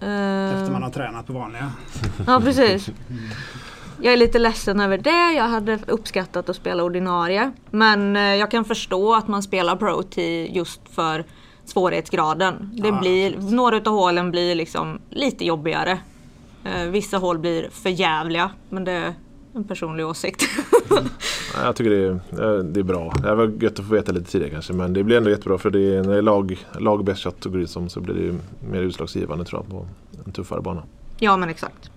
Eh, 0.00 0.54
Efter 0.60 0.72
man 0.72 0.82
har 0.82 0.90
tränat 0.90 1.26
på 1.26 1.32
vanliga. 1.32 1.70
Ja 2.26 2.40
precis. 2.40 2.90
Jag 4.02 4.12
är 4.12 4.16
lite 4.16 4.38
ledsen 4.38 4.80
över 4.80 4.98
det. 4.98 5.32
Jag 5.32 5.48
hade 5.48 5.78
uppskattat 5.86 6.48
att 6.48 6.56
spela 6.56 6.82
ordinarie. 6.82 7.52
Men 7.70 8.16
eh, 8.16 8.22
jag 8.34 8.50
kan 8.50 8.64
förstå 8.64 9.14
att 9.14 9.28
man 9.28 9.42
spelar 9.42 9.76
Pro 9.76 10.02
just 10.50 10.80
för 10.88 11.24
svårighetsgraden. 11.64 12.70
Det 12.72 12.88
Ja, 12.88 13.00
blir, 13.00 13.36
några 13.50 13.76
utav 13.76 13.94
hålen 13.94 14.30
blir 14.30 14.54
liksom 14.54 14.98
lite 15.10 15.44
jobbigare. 15.44 15.98
Eh, 16.64 16.90
vissa 16.90 17.18
hål 17.18 17.38
blir 17.38 17.68
för 17.70 17.90
jävliga 17.90 18.50
men 18.68 18.84
det 18.84 18.92
är 18.92 19.14
en 19.54 19.64
personlig 19.64 20.06
åsikt. 20.06 20.42
Nej, 20.90 21.02
Jag 21.64 21.76
tycker 21.76 21.90
det 21.90 21.96
är, 22.06 22.10
eh, 22.58 22.64
det 22.64 22.80
är 22.80 22.84
bra. 22.84 23.12
Det 23.22 23.34
var 23.34 23.62
gött 23.62 23.78
att 23.78 23.86
få 23.88 23.94
veta 23.94 24.12
lite 24.12 24.30
tidigare 24.30 24.50
kanske 24.52 24.72
men 24.72 24.92
det 24.92 25.04
blir 25.04 25.16
ändå 25.16 25.30
jättebra 25.30 25.58
för 25.58 25.70
det 25.70 25.80
är, 25.96 26.02
när 26.02 26.12
det 26.12 26.18
är 26.18 26.22
lag, 26.22 26.66
lag 26.78 27.04
best 27.04 27.22
shot 27.22 27.46
och 27.46 27.52
Grissom 27.52 27.88
så 27.88 28.00
blir 28.00 28.14
det 28.14 28.38
mer 28.70 28.80
utslagsgivande 28.82 29.44
tror 29.44 29.62
jag 29.62 29.70
på 29.70 29.86
en 30.26 30.32
tuffare 30.32 30.60
bana. 30.60 30.82
ja 31.18 31.36
men 31.36 31.48
exakt. 31.48 31.90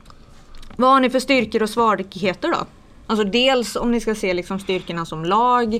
Vad 0.75 0.89
har 0.89 0.99
ni 0.99 1.09
för 1.09 1.19
styrkor 1.19 1.63
och 1.63 1.69
svagheter 1.69 2.47
då? 2.51 2.57
Alltså 3.07 3.25
dels 3.25 3.75
om 3.75 3.91
ni 3.91 3.99
ska 3.99 4.15
se 4.15 4.33
liksom 4.33 4.59
styrkorna 4.59 5.05
som 5.05 5.25
lag 5.25 5.79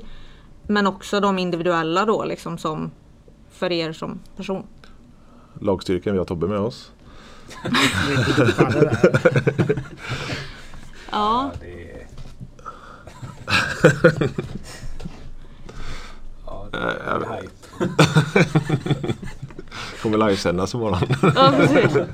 men 0.67 0.87
också 0.87 1.19
de 1.19 1.39
individuella 1.39 2.05
då 2.05 2.23
liksom 2.25 2.57
som 2.57 2.91
för 3.55 3.71
er 3.71 3.93
som 3.93 4.19
person. 4.37 4.63
Lagstyrkan, 5.61 6.13
vi 6.13 6.19
har 6.19 6.25
Tobbe 6.25 6.47
med 6.47 6.59
oss. 6.59 6.91
Ja, 11.11 11.51
det 11.59 11.91
är... 11.91 12.07
ja, 16.45 16.67
det 16.71 16.77
är 16.77 17.41
hype. 17.41 17.53
Kommer 20.01 20.17
livesändas 20.17 20.73
imorgon. 20.73 20.99
ja 21.21 21.53
precis. 21.57 21.97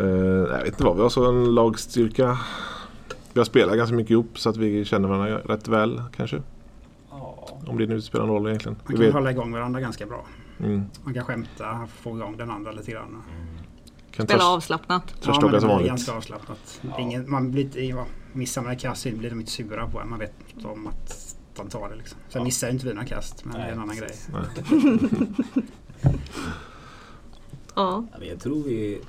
Eh, 0.00 0.06
jag 0.06 0.58
vet 0.58 0.66
inte 0.66 0.84
vad 0.84 0.96
vi 0.96 1.02
har 1.02 1.08
så 1.08 1.28
en 1.28 1.54
lagstyrka. 1.54 2.38
Vi 3.32 3.40
har 3.40 3.44
spelat 3.44 3.76
ganska 3.76 3.96
mycket 3.96 4.10
ihop 4.10 4.38
så 4.38 4.48
att 4.50 4.56
vi 4.56 4.84
känner 4.84 5.08
varandra 5.08 5.38
rätt 5.38 5.68
väl 5.68 6.02
kanske. 6.16 6.42
Ja. 7.48 7.60
Om 7.66 7.78
det 7.78 7.86
nu 7.86 8.00
spelar 8.00 8.26
någon 8.26 8.34
roll 8.36 8.46
egentligen. 8.46 8.78
Man 8.88 8.96
kan 8.96 9.12
hålla 9.12 9.30
igång 9.30 9.52
varandra 9.52 9.80
ganska 9.80 10.06
bra. 10.06 10.26
mm, 10.60 10.84
Man 11.04 11.14
kan 11.14 11.24
skämta, 11.24 11.88
få 11.96 12.16
igång 12.16 12.36
den 12.36 12.50
andra 12.50 12.72
lite 12.72 12.90
grann. 12.90 13.22
kan 14.10 14.26
Spela 14.26 14.44
avslappnat. 14.46 15.08
törs 15.20 15.36
men 15.42 15.50
det 15.52 15.58
blir 15.58 15.68
vanligt. 15.68 15.88
ganska 15.88 16.12
avslappnat. 16.12 16.80
Är 16.96 17.00
Ingen, 17.00 17.30
man 17.30 17.50
blir 17.50 17.78
ja, 17.82 18.06
missar 18.32 18.62
man 18.62 18.76
kast 18.76 19.04
blir 19.04 19.30
de 19.30 19.40
inte 19.40 19.52
sura 19.52 19.88
på 19.88 20.00
en. 20.00 20.10
Man 20.10 20.18
vet 20.18 20.34
om 20.64 20.86
att 20.86 21.36
de 21.56 21.68
tar 21.68 21.88
det 21.88 21.96
liksom. 21.96 22.18
Sen 22.28 22.40
Ja. 22.40 22.44
missar 22.44 22.70
inte 22.70 22.86
vi 22.86 22.94
några 22.94 23.06
kast, 23.06 23.44
men 23.44 23.54
det 23.54 23.60
är 23.62 23.72
en 23.72 23.78
Nej, 23.78 23.82
annan 23.82 23.96
precis. 23.96 24.28
grej. 24.28 25.62
Ja. 27.74 28.04
Ja, 28.12 28.24
Jag 28.24 28.40
tror 28.40 28.62
vi 28.64 29.00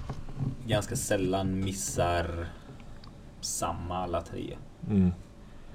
ganska 0.68 0.96
sällan 0.96 1.60
missar 1.60 2.48
samma 3.42 3.98
alla 3.98 4.22
tre. 4.22 4.58
Mm. 4.90 5.12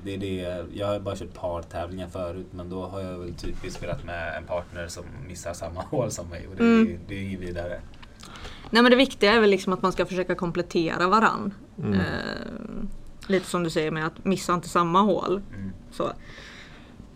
Det 0.05 0.15
är 0.15 0.19
det, 0.19 0.65
jag 0.75 0.87
har 0.87 1.01
bara 1.01 1.17
kört 1.17 1.35
par-tävlingar 1.35 2.09
förut 2.09 2.47
men 2.51 2.71
då 2.71 2.87
har 2.87 3.01
jag 3.01 3.19
väl 3.19 3.35
typiskt 3.35 3.79
spelat 3.79 4.05
med 4.05 4.37
en 4.37 4.45
partner 4.45 4.89
som 4.89 5.05
missar 5.29 5.53
samma 5.55 5.81
hål 5.91 6.11
som 6.11 6.29
mig 6.29 6.47
och 6.49 6.57
det, 6.57 6.63
Mm. 6.65 6.89
är, 6.95 6.99
det 7.09 7.15
är 7.15 7.23
inget 7.23 7.41
vidare. 7.41 7.81
Nej 8.71 8.83
men 8.83 8.91
det 8.91 8.97
viktiga 8.97 9.33
är 9.33 9.41
väl 9.41 9.51
liksom 9.51 9.73
att 9.73 9.83
man 9.83 9.93
ska 9.93 10.07
försöka 10.07 10.35
komplettera 10.35 11.09
varann. 11.09 11.55
Mm. 11.79 11.93
Eh, 11.95 12.01
lite 13.27 13.47
som 13.47 13.63
du 13.63 13.71
säger 13.71 13.91
med 13.91 14.07
att 14.07 14.25
missa 14.25 14.55
inte 14.55 14.69
samma 14.69 15.01
hål. 15.03 15.43
Mm. 15.55 15.73
Så. 15.93 16.13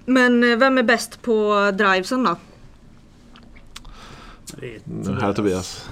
Men 0.05 0.45
eh, 0.53 0.57
vem 0.59 0.79
är 0.79 0.83
bäst 0.83 1.23
på 1.23 1.71
drivesen 1.75 2.25
då? 2.25 2.37
Det 4.61 4.75
är 4.75 4.81
Mm, 4.87 5.16
Här 5.21 5.29
är 5.29 5.33
Tobias. 5.35 5.88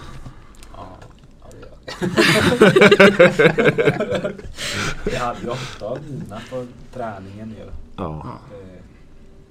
Det. 5.04 5.12
Jag 5.12 5.20
hade 5.20 5.40
ju 5.40 5.48
åtta 5.48 5.86
av 5.86 5.98
mina 6.10 6.40
på 6.50 6.66
träningen 6.94 7.50
ju. 7.50 7.64
Ja. 7.96 8.26
Det- 8.50 8.56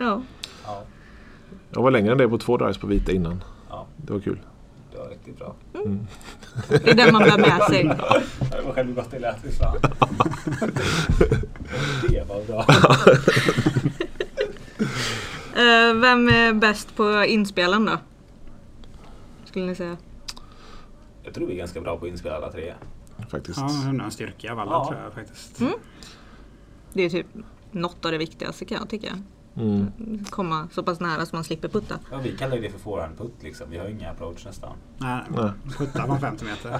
Ja. 0.06 0.22
Ja, 0.66 0.84
Jag 1.72 1.82
var 1.82 1.92
längre 1.92 2.12
än 2.12 2.18
det 2.18 2.30
på 2.30 2.38
två 2.38 2.58
drives 2.58 2.78
på 2.78 2.88
vita 2.88 3.12
innan. 3.12 3.44
ja, 3.70 3.86
Det 3.98 4.14
var 4.14 4.20
kul. 4.20 4.40
det 4.92 4.98
var 4.98 5.10
riktigt 5.10 5.38
bra. 5.40 5.56
Det 6.70 6.90
är 6.92 6.96
den 6.96 7.14
man 7.14 7.22
bär 7.24 7.38
med 7.38 7.62
sig. 7.70 7.84
Det 7.84 8.62
var 8.66 8.74
själv 8.74 8.96
gott 8.96 9.12
det 9.12 9.20
lät. 9.20 9.44
Det 12.10 12.24
var 12.28 12.44
bra. 12.48 12.66
Eh, 15.56 15.94
vem 16.02 16.30
är 16.30 16.54
bäst 16.54 16.96
på 16.96 17.24
inspelen 17.26 17.86
då? 17.86 17.98
Skulle 19.46 19.66
ni 19.66 19.76
säga? 19.76 19.98
Jag 21.24 21.34
tror 21.34 21.48
vi 21.48 21.54
är 21.54 21.58
ganska 21.58 21.82
bra 21.82 21.98
på 21.98 22.06
att 22.06 22.12
inspela 22.12 22.36
alla 22.36 22.52
tre. 22.52 22.74
Faktiskt. 23.30 23.58
Ja, 23.60 23.70
hon 23.86 24.00
har 24.00 24.06
en 24.06 24.12
styrka 24.12 24.52
av 24.52 24.60
alla 24.60 24.72
Ja. 24.72 24.88
tror 24.88 25.00
jag 25.04 25.14
faktiskt. 25.14 25.60
Mm. 25.60 25.74
Det 26.94 27.02
är 27.06 27.10
typ 27.10 27.28
något 27.72 28.06
av 28.06 28.12
det 28.12 28.18
viktigaste 28.18 28.66
kan 28.66 28.78
jag 28.78 28.90
tycka. 28.90 29.18
Mm. 29.56 29.86
Komma 30.30 30.68
så 30.72 30.84
pass 30.84 31.00
nära 31.00 31.26
så 31.26 31.36
man 31.36 31.44
slipper 31.44 31.68
putta. 31.68 32.00
Ja, 32.12 32.18
vi 32.24 32.38
kallar 32.38 32.56
ju 32.56 32.62
det 32.62 32.70
för 32.70 32.80
forehandputt 32.80 33.34
liksom. 33.44 33.68
Vi 33.70 33.78
har 33.78 33.86
ju 33.86 33.92
inga 33.92 34.10
approach 34.12 34.46
nästan. 34.46 34.74
Nej, 34.98 35.22
Nej. 35.30 35.52
putta 35.78 36.06
från 36.06 36.20
50 36.20 36.46
meter. 36.46 36.70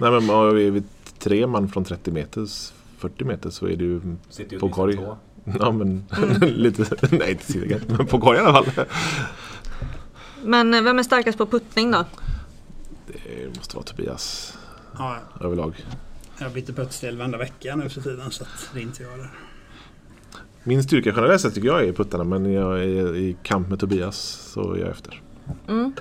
Nej 0.00 0.10
men 0.10 0.26
ja, 0.26 0.42
vi 0.50 0.66
är 0.66 0.70
vi 0.70 0.82
tre 1.18 1.46
man 1.46 1.68
från 1.68 1.84
30 1.84 2.10
meters 2.10 2.72
40 2.98 3.24
meter 3.24 3.50
så 3.50 3.66
är 3.66 3.76
det 3.76 3.84
ju 3.84 4.16
Sitter 4.28 4.58
På 4.58 4.68
korg. 4.68 4.96
två. 4.96 5.16
Ja 5.58 5.72
men 5.72 6.04
lite, 6.40 7.08
nej 7.16 7.30
inte 7.30 7.52
sidan, 7.52 7.80
men 7.86 8.06
på 8.06 8.20
korg 8.20 8.38
i 8.38 8.40
alla 8.40 8.62
fall. 8.64 8.84
Men 10.44 10.74
eh, 10.74 10.82
vem 10.82 10.98
är 10.98 11.02
starkast 11.02 11.38
på 11.38 11.46
puttning 11.46 11.90
då? 11.90 12.04
Det 13.12 13.56
måste 13.56 13.76
vara 13.76 13.84
Tobias 13.84 14.58
Ja, 14.98 15.16
överlag. 15.40 15.84
jag 16.40 16.52
byter 16.52 16.72
puttstil 16.72 17.16
varenda 17.18 17.38
vecka 17.38 17.76
nu 17.76 17.88
för 17.88 18.00
tiden 18.00 18.30
så 18.30 18.44
att 18.44 18.70
det 18.74 18.78
är 18.80 18.82
inte 18.82 19.02
jag 19.02 19.18
där. 19.18 19.30
Min 20.64 20.82
styrka 20.82 21.12
generellt 21.16 21.40
sett 21.40 21.54
tycker 21.54 21.68
jag 21.68 21.84
är 21.84 21.92
puttarna 21.92 22.24
men 22.24 22.52
jag 22.52 22.78
är 22.84 23.16
i 23.16 23.36
kamp 23.42 23.68
med 23.68 23.80
Tobias 23.80 24.16
så 24.52 24.72
är 24.72 24.78
jag 24.78 24.88
efter. 24.88 25.22
Mm. 25.68 25.92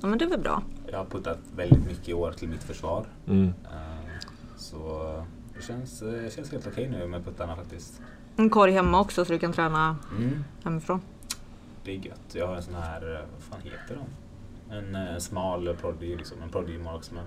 Ja 0.00 0.08
men 0.08 0.18
det 0.18 0.24
är 0.24 0.28
väl 0.28 0.40
bra. 0.40 0.62
Jag 0.90 0.98
har 0.98 1.04
puttat 1.04 1.38
väldigt 1.56 1.86
mycket 1.86 2.08
i 2.08 2.12
år 2.14 2.32
till 2.32 2.48
mitt 2.48 2.62
försvar. 2.62 3.06
Mm. 3.28 3.46
Eh, 3.48 3.52
Så 4.56 5.24
det 5.56 5.62
känns, 5.66 6.02
eh, 6.02 6.30
känns 6.30 6.52
helt 6.52 6.66
okej 6.66 6.88
nu 6.88 7.06
med 7.06 7.24
puttarna 7.24 7.56
faktiskt. 7.56 8.00
En 8.36 8.50
korg 8.50 8.72
hemma 8.72 9.00
också 9.00 9.24
så 9.24 9.32
du 9.32 9.38
kan 9.38 9.52
träna 9.52 9.96
Mm. 10.18 10.44
hemifrån. 10.64 11.00
Det 11.84 11.90
är 11.90 11.96
gött. 11.96 12.20
Jag 12.32 12.46
har 12.46 12.56
en 12.56 12.62
sån 12.62 12.74
här, 12.74 13.14
eh, 13.14 13.20
vad 13.34 13.42
fan 13.42 13.60
heter 13.64 13.94
de? 13.96 14.04
En 14.72 14.94
eh, 14.94 15.18
smal 15.18 15.76
prodigy, 15.80 16.16
liksom, 16.16 16.42
en 16.42 16.48
prodigy 16.48 16.78
marksman. 16.78 17.24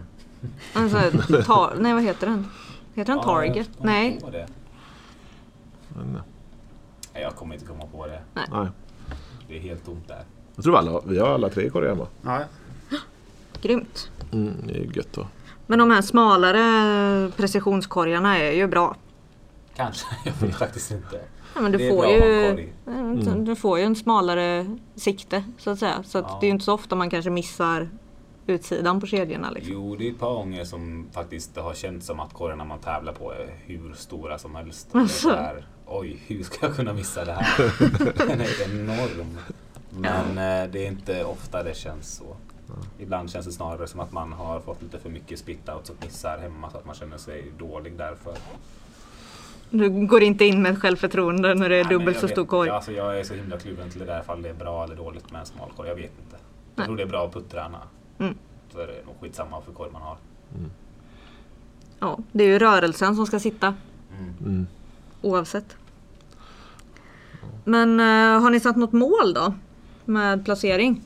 Alltså, 0.73 0.97
tar, 1.45 1.75
nej 1.79 1.93
vad 1.93 2.03
heter 2.03 2.27
den? 2.27 2.45
Heter 2.93 3.13
den 3.13 3.23
Target? 3.23 3.69
Ja, 3.77 3.85
nej. 3.85 4.19
det. 4.31 4.47
Men, 5.95 6.21
Nej, 7.13 7.23
Jag 7.23 7.35
kommer 7.35 7.53
inte 7.53 7.65
komma 7.65 7.85
på 7.91 8.07
det. 8.07 8.21
nej. 8.33 8.67
Det 9.47 9.57
är 9.57 9.61
helt 9.61 9.85
tomt 9.85 10.07
där. 10.07 10.23
Jag 10.55 10.63
tror 10.63 10.77
alla, 10.77 11.01
vi 11.05 11.19
har 11.19 11.29
alla 11.29 11.49
tre 11.49 11.69
korgar 11.69 11.89
hemma. 11.89 12.07
Ja, 12.21 12.43
Grymt. 13.61 14.11
Mm, 14.31 14.53
det 14.67 14.77
är 14.77 14.97
gött 14.97 15.13
då. 15.13 15.27
Men 15.67 15.79
de 15.79 15.91
här 15.91 16.01
smalare 16.01 17.31
precisionskorgarna 17.31 18.37
är 18.37 18.51
ju 18.51 18.67
bra. 18.67 18.95
Kanske, 19.75 20.05
jag 20.25 20.33
vet 20.33 20.55
faktiskt 20.55 20.91
inte. 20.91 21.21
Ja, 21.55 21.61
men 21.61 21.71
du, 21.71 21.77
Det 21.77 21.87
är 21.87 21.89
får 21.89 22.01
bra 22.01 22.11
ju. 22.11 22.69
Mm. 22.87 23.45
du 23.45 23.55
får 23.55 23.79
ju 23.79 23.85
en 23.85 23.95
smalare 23.95 24.77
sikte 24.95 25.43
så 25.57 25.69
att 25.69 25.79
säga. 25.79 26.03
Så 26.03 26.17
att 26.17 26.25
Ja. 26.29 26.37
det 26.41 26.45
är 26.45 26.47
ju 26.47 26.51
inte 26.53 26.65
så 26.65 26.73
ofta 26.73 26.95
man 26.95 27.09
kanske 27.09 27.29
missar 27.29 27.89
utsidan 28.47 28.99
på 29.01 29.07
kedjorna. 29.07 29.49
Liksom. 29.49 29.73
Jo, 29.73 29.95
det 29.95 30.07
är 30.07 30.11
ett 30.11 30.19
par 30.19 30.33
gånger 30.33 30.65
som 30.65 31.07
faktiskt 31.11 31.55
det 31.55 31.61
har 31.61 31.73
känts 31.73 32.07
som 32.07 32.19
att 32.19 32.33
korgarna 32.33 32.65
man 32.65 32.79
tävlar 32.79 33.13
på 33.13 33.31
är 33.33 33.49
hur 33.65 33.93
stora 33.93 34.37
som 34.37 34.55
helst. 34.55 34.87
Alltså. 34.91 35.27
Det 35.27 35.33
är 35.33 35.37
så 35.37 35.41
här, 35.43 35.65
Oj, 35.87 36.19
hur 36.27 36.43
ska 36.43 36.65
jag 36.65 36.75
kunna 36.75 36.93
missa 36.93 37.25
det 37.25 37.31
här? 37.33 37.73
Den 38.27 38.41
är 38.41 38.63
enorm. 38.73 39.37
Men 39.89 40.29
eh, 40.29 40.71
det 40.71 40.83
är 40.85 40.87
inte 40.87 41.23
ofta 41.23 41.63
det 41.63 41.77
känns 41.77 42.15
så. 42.15 42.35
Ibland 42.99 43.31
känns 43.31 43.45
det 43.45 43.51
snarare 43.51 43.87
som 43.87 43.99
att 43.99 44.11
man 44.11 44.33
har 44.33 44.59
fått 44.59 44.81
lite 44.81 44.99
för 44.99 45.09
mycket 45.09 45.45
spit-outs 45.45 45.89
och 45.91 45.95
missar 46.05 46.37
hemma 46.37 46.69
så 46.71 46.77
att 46.77 46.85
man 46.85 46.95
känner 46.95 47.17
sig 47.17 47.51
dålig 47.59 47.93
därför. 47.97 48.33
Du 49.69 49.89
går 50.07 50.23
inte 50.23 50.45
in 50.45 50.61
med 50.61 50.81
självförtroende 50.81 51.53
när 51.53 51.69
det 51.69 51.75
är 51.75 51.83
Nej, 51.83 51.93
dubbelt 51.93 52.19
så 52.19 52.25
vet 52.27 52.35
stor 52.35 52.45
korg. 52.45 52.69
Alltså, 52.69 52.91
jag 52.91 53.19
är 53.19 53.23
så 53.23 53.33
himla 53.33 53.57
kluven 53.57 53.89
till 53.89 53.99
det 53.99 54.05
där 54.05 54.21
ifall 54.21 54.41
det 54.41 54.49
är 54.49 54.53
bra 54.53 54.83
eller 54.83 54.95
dåligt 54.95 55.31
med 55.31 55.39
en 55.39 55.45
smal 55.45 55.69
korg. 55.75 55.89
Jag 55.89 55.95
vet 55.95 56.11
inte. 56.25 56.35
Jag 56.35 56.39
Nej. 56.75 56.85
tror 56.85 56.97
det 56.97 57.03
är 57.03 57.07
bra 57.07 57.25
att 57.25 57.33
putträna. 57.33 57.77
Mm. 58.19 58.35
Så 58.73 58.79
är 58.79 58.87
det 58.87 59.05
nog 59.05 59.15
skitsamma 59.21 59.61
för 59.61 59.71
korg 59.71 59.91
man 59.91 60.01
har. 60.01 60.17
Ja, 61.99 62.19
det 62.31 62.43
är 62.43 62.47
ju 62.47 62.59
rörelsen 62.59 63.15
som 63.15 63.25
ska 63.27 63.39
sitta 63.39 63.75
Mm. 64.19 64.33
Mm. 64.45 64.67
oavsett. 65.21 65.77
Men 67.63 67.99
eh, 67.99 68.41
har 68.41 68.49
ni 68.49 68.59
satt 68.59 68.75
något 68.75 68.93
mål 68.93 69.33
då? 69.35 69.53
Med 70.05 70.45
placering? 70.45 71.01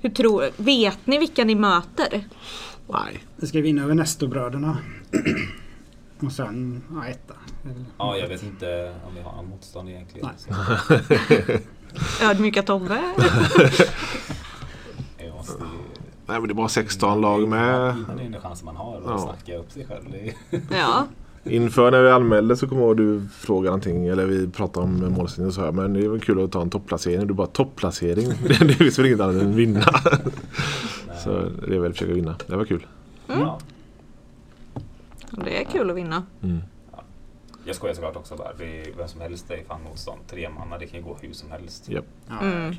Hur 0.00 0.10
tror, 0.10 0.44
vet 0.56 1.06
ni 1.06 1.18
vilka 1.18 1.44
ni 1.44 1.54
möter? 1.54 2.24
Nej. 2.88 3.24
Vi 3.36 3.46
ska 3.46 3.60
vinna 3.60 3.82
över 3.82 3.94
Nestorbröderna. 3.94 4.78
Och 6.20 6.32
sen 6.32 6.82
ja, 6.94 7.06
etta. 7.06 7.34
Ja, 7.98 8.16
jag 8.16 8.28
vet 8.28 8.42
inte 8.42 8.94
om 9.08 9.14
vi 9.14 9.20
har 9.22 9.36
någon 9.36 9.48
motstånd 9.48 9.88
egentligen. 9.88 10.28
Nej. 10.88 11.60
Ödmjuka 12.30 12.62
Tobbe? 12.62 13.02
Nej 16.28 16.40
men 16.40 16.48
det 16.48 16.52
är 16.52 16.54
bara 16.54 16.68
16 16.68 17.20
lag 17.20 17.48
med. 17.48 17.94
Det 18.16 18.22
är 18.24 18.30
den 18.30 18.40
chansen 18.40 18.64
man 18.64 18.76
har 18.76 18.96
att 18.96 19.02
Ja. 19.06 19.18
snacka 19.18 19.56
upp 19.58 19.72
sig 19.72 19.86
själv. 19.86 20.04
Ja. 20.70 21.06
Inför 21.44 21.90
när 21.90 22.02
vi 22.02 22.10
anmälde 22.10 22.56
så 22.56 22.68
kommer 22.68 22.82
jag 22.82 22.88
ihåg 22.88 22.96
du 22.96 23.28
frågade 23.38 23.66
någonting 23.66 24.06
eller 24.06 24.26
vi 24.26 24.48
pratade 24.48 24.84
om 24.86 25.12
målsättningen 25.12 25.48
och 25.48 25.54
så 25.54 25.60
här. 25.60 25.72
Men 25.72 25.92
det 25.92 26.04
är 26.04 26.08
väl 26.08 26.20
kul 26.20 26.44
att 26.44 26.52
ta 26.52 26.62
en 26.62 26.70
topplacering. 26.70 27.26
Du 27.26 27.34
bara 27.34 27.46
topplacering. 27.46 28.28
det 28.48 28.54
är 28.60 28.84
visst 28.84 28.98
väl 28.98 29.06
inget 29.06 29.20
annat 29.20 29.42
än 29.42 29.56
vinna. 29.56 29.82
så 31.24 31.30
det 31.68 31.74
är 31.76 31.78
väl 31.78 31.90
att 31.90 31.96
försöka 31.96 32.14
vinna. 32.14 32.36
Det 32.46 32.56
var 32.56 32.64
kul. 32.64 32.86
Ja. 33.26 33.58
Det 35.30 35.60
är 35.60 35.64
kul 35.64 35.90
att 35.90 35.96
vinna. 35.96 36.22
Mm. 36.42 36.60
Jag 37.64 37.76
skojar 37.76 37.94
såklart 37.94 38.16
också 38.16 38.36
bara. 38.36 38.52
Det 38.58 38.80
är, 38.80 38.92
vem 38.98 39.08
som 39.08 39.20
helst 39.20 39.50
är 39.50 39.64
fan 39.68 39.82
motstånd. 39.82 40.20
Tre 40.26 40.48
manna, 40.50 40.78
det 40.78 40.86
kan 40.86 41.00
ju 41.00 41.06
gå 41.06 41.16
hur 41.20 41.32
som 41.32 41.50
helst. 41.50 41.84
Ja, 41.88 42.00
Mm. 42.40 42.74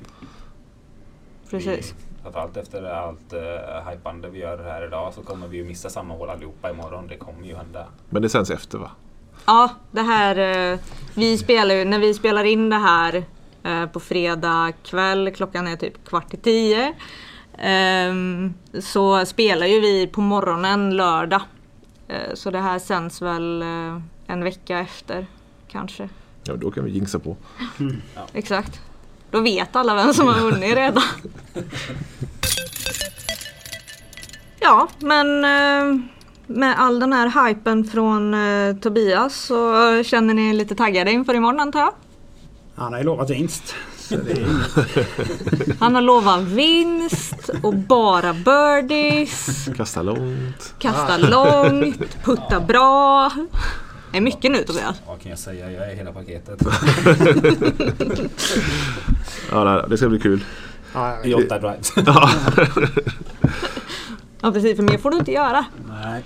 Precis. 1.49 1.93
Framförallt 2.23 2.57
efter 2.57 2.83
allt 2.83 3.33
uh, 3.33 3.89
hypande 3.91 4.29
vi 4.29 4.39
gör 4.39 4.63
här 4.63 4.88
idag 4.88 5.13
så 5.13 5.21
kommer 5.21 5.47
vi 5.47 5.57
ju 5.57 5.63
missa 5.63 5.89
samma 5.89 6.13
hål 6.13 6.29
allihopa 6.29 6.71
imorgon. 6.71 7.07
Det 7.07 7.17
kommer 7.17 7.47
ju 7.47 7.55
hända. 7.55 7.86
Men 8.10 8.21
det 8.21 8.29
sänds 8.29 8.49
efter 8.51 8.77
va? 8.77 8.91
Ja, 9.45 9.69
det 9.91 10.01
här... 10.01 10.71
eh, 10.73 10.79
Vi 11.15 11.38
spelar 11.38 11.75
ju, 11.75 11.86
när 11.86 11.99
vi 11.99 12.13
spelar 12.13 12.43
in 12.43 12.69
det 12.69 12.75
här 12.77 13.23
eh, 13.63 13.86
på 13.86 13.99
fredag 13.99 14.73
kväll, 14.83 15.31
klockan 15.36 15.67
är 15.67 15.75
typ 15.75 16.05
kvart 16.07 16.33
i 16.33 16.38
tio. 16.38 16.93
ehm, 17.57 18.53
Så 18.79 19.25
spelar 19.25 19.65
ju 19.67 19.79
vi 19.79 20.07
på 20.07 20.21
morgonen 20.21 20.97
lördag. 20.97 21.41
Eh, 22.08 22.34
Så 22.34 22.52
det 22.52 22.60
här 22.60 22.80
sänds 22.80 23.22
väl 23.22 23.62
eh, 23.62 23.98
en 24.28 24.43
vecka 24.43 24.80
efter 24.80 25.28
kanske. 25.67 26.10
Ja 26.43 26.56
då 26.56 26.72
kan 26.72 26.86
vi 26.86 26.91
jinxa 26.91 27.20
på. 27.20 27.38
Exakt. 28.34 28.82
Då 29.32 29.41
vet 29.41 29.76
alla 29.76 29.96
vem 29.96 30.13
som 30.13 30.28
har 30.28 30.39
vunnit 30.39 30.76
redan. 30.76 31.04
Ja, 34.60 34.88
men 35.00 35.46
eh, 35.46 36.00
med 36.48 36.80
all 36.80 37.00
den 37.00 37.13
här 37.13 37.48
hypen 37.48 37.84
från 37.86 38.36
Tobias 38.82 39.36
så 39.36 39.74
känner 40.04 40.34
ni 40.34 40.50
er 40.50 40.54
lite 40.54 40.76
taggade 40.76 41.12
inför 41.12 41.34
imorgon 41.34 41.60
antar 41.60 41.80
jag? 41.80 41.93
Han 42.76 42.93
har 42.93 43.00
ju 43.00 43.06
lovat 43.06 43.30
vinst. 43.30 43.76
Han 45.80 45.96
har 45.96 46.02
lovat 46.02 46.41
vinst 46.41 47.50
och 47.63 47.74
bara 47.76 48.34
birdies, 48.34 49.70
Kasta 49.78 50.02
långt. 50.02 50.74
kasta 50.80 51.17
långt, 51.17 52.24
putta 52.24 52.60
bra. 52.60 53.32
Det 54.12 54.17
är 54.17 54.22
mycket 54.22 54.52
nu 54.52 54.58
Tobias. 54.63 55.02
Vad 55.08 55.22
kan 55.22 55.30
jag 55.30 55.39
säga? 55.39 55.72
Jag 55.72 55.91
är 55.91 55.96
hela 55.96 56.12
paketet. 56.12 56.62
Ja 59.52 59.86
det 59.89 59.98
ska 59.98 60.10
bli 60.10 60.20
kul. 60.20 60.43
Ja. 60.93 61.17
I 61.24 61.34
åtta 61.34 61.60
drives. 61.60 61.93
Ja 64.41 64.52
precis, 64.52 64.76
för 64.76 64.84
mer 64.84 64.98
får 64.98 65.12
du 65.12 65.17
inte 65.17 65.32
göra. 65.32 65.65
Nej. 66.04 66.24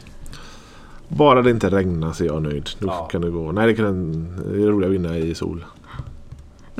Bara 1.08 1.42
det 1.42 1.50
inte 1.50 1.70
regnar 1.70 2.14
så 2.14 2.24
är 2.24 2.28
jag 2.28 2.42
nöjd. 2.42 2.70
Då 2.80 2.88
Ja. 2.88 3.06
kan 3.06 3.22
det 3.22 3.30
gå. 3.30 3.52
Nej, 3.52 3.68
det, 3.68 3.74
kan, 3.76 4.24
det 4.54 4.64
är 4.64 4.68
roligt 4.68 4.88
att 4.88 4.94
vinna 4.94 5.18
i 5.18 5.36
sol. 5.36 5.66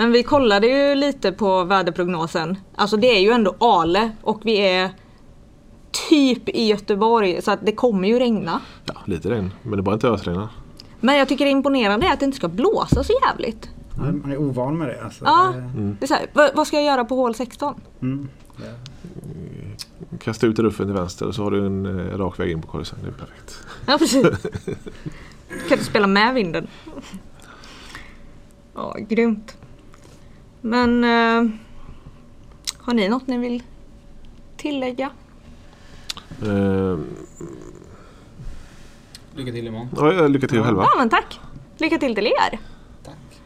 Men 0.02 0.12
vi 0.12 0.24
kollade 0.24 0.68
ju 0.68 0.96
lite 0.96 1.32
på 1.32 1.64
väderprognosen. 1.64 2.58
Alltså 2.76 2.98
det 2.98 3.08
är 3.08 3.20
ju 3.20 3.32
ändå 3.32 3.56
Ale 3.60 4.12
och 4.22 4.42
vi 4.44 4.58
är 4.58 4.92
typ 6.10 6.50
i 6.50 6.64
Göteborg 6.68 7.42
så 7.42 7.52
att 7.52 7.66
det 7.66 7.72
kommer 7.72 8.08
ju 8.08 8.20
regna. 8.20 8.62
Ja, 8.86 8.94
lite 9.06 9.30
regn. 9.30 9.52
Men 9.64 9.78
det 9.78 9.82
bara 9.84 9.94
inte 9.96 10.08
ösregnar. 10.08 10.48
Men 11.00 11.18
jag 11.18 11.28
tycker 11.28 11.46
det 11.46 11.52
imponerande 11.52 12.08
är 12.08 12.14
att 12.14 12.20
det 12.20 12.26
inte 12.26 12.36
ska 12.38 12.48
blåsa 12.48 13.04
så 13.04 13.14
jävligt. 13.28 13.70
Man 13.98 14.20
man 14.22 14.32
är 14.32 14.38
ovan 14.38 14.78
med 14.78 14.88
det. 14.88 15.04
Alltså. 15.04 15.26
Ja, 15.26 15.54
Det- 15.76 15.96
det 16.00 16.06
är 16.06 16.08
så 16.08 16.14
här, 16.14 16.26
vad, 16.34 16.56
vad 16.56 16.68
ska 16.68 16.76
jag 16.78 16.86
göra 16.86 17.06
på 17.06 17.16
hål 17.16 17.36
16? 17.36 17.82
Mm. 18.02 18.30
Det- 18.58 20.18
Kasta 20.24 20.48
ut 20.48 20.60
ruffen 20.60 20.86
till 20.88 20.96
vänster 20.96 21.28
och 21.28 21.36
så 21.36 21.44
har 21.44 21.52
du 21.52 21.66
en 21.66 21.86
eh, 21.86 22.18
rak 22.18 22.40
väg 22.40 22.52
in 22.52 22.62
på 22.62 22.68
korgen. 22.68 22.86
Det 23.04 23.08
är 23.08 23.12
perfekt. 23.12 23.64
Ja 23.88 23.98
precis. 23.98 24.24
kan 25.70 25.78
du 25.78 25.84
spela 25.84 26.08
med 26.08 26.34
vinden? 26.34 26.68
Ja, 28.76 28.96
grymt. 29.00 29.58
Men 30.62 31.04
eh, 31.04 31.52
har 32.78 32.94
ni 32.94 33.10
något 33.10 33.28
ni 33.28 33.38
vill 33.38 33.64
tillägga? 34.58 35.10
Eh, 36.42 36.98
Lycka 39.36 39.52
till 39.52 39.68
imorgon. 39.68 39.90
ja, 40.18 40.28
lycka 40.28 40.48
till 40.48 40.64
själva. 40.64 40.84
Ja 40.84 40.90
men 40.98 41.10
tack! 41.10 41.40
Lycka 41.78 41.98
till 41.98 42.16
till 42.16 42.28
er! 42.28 42.60
Tack. 43.04 43.42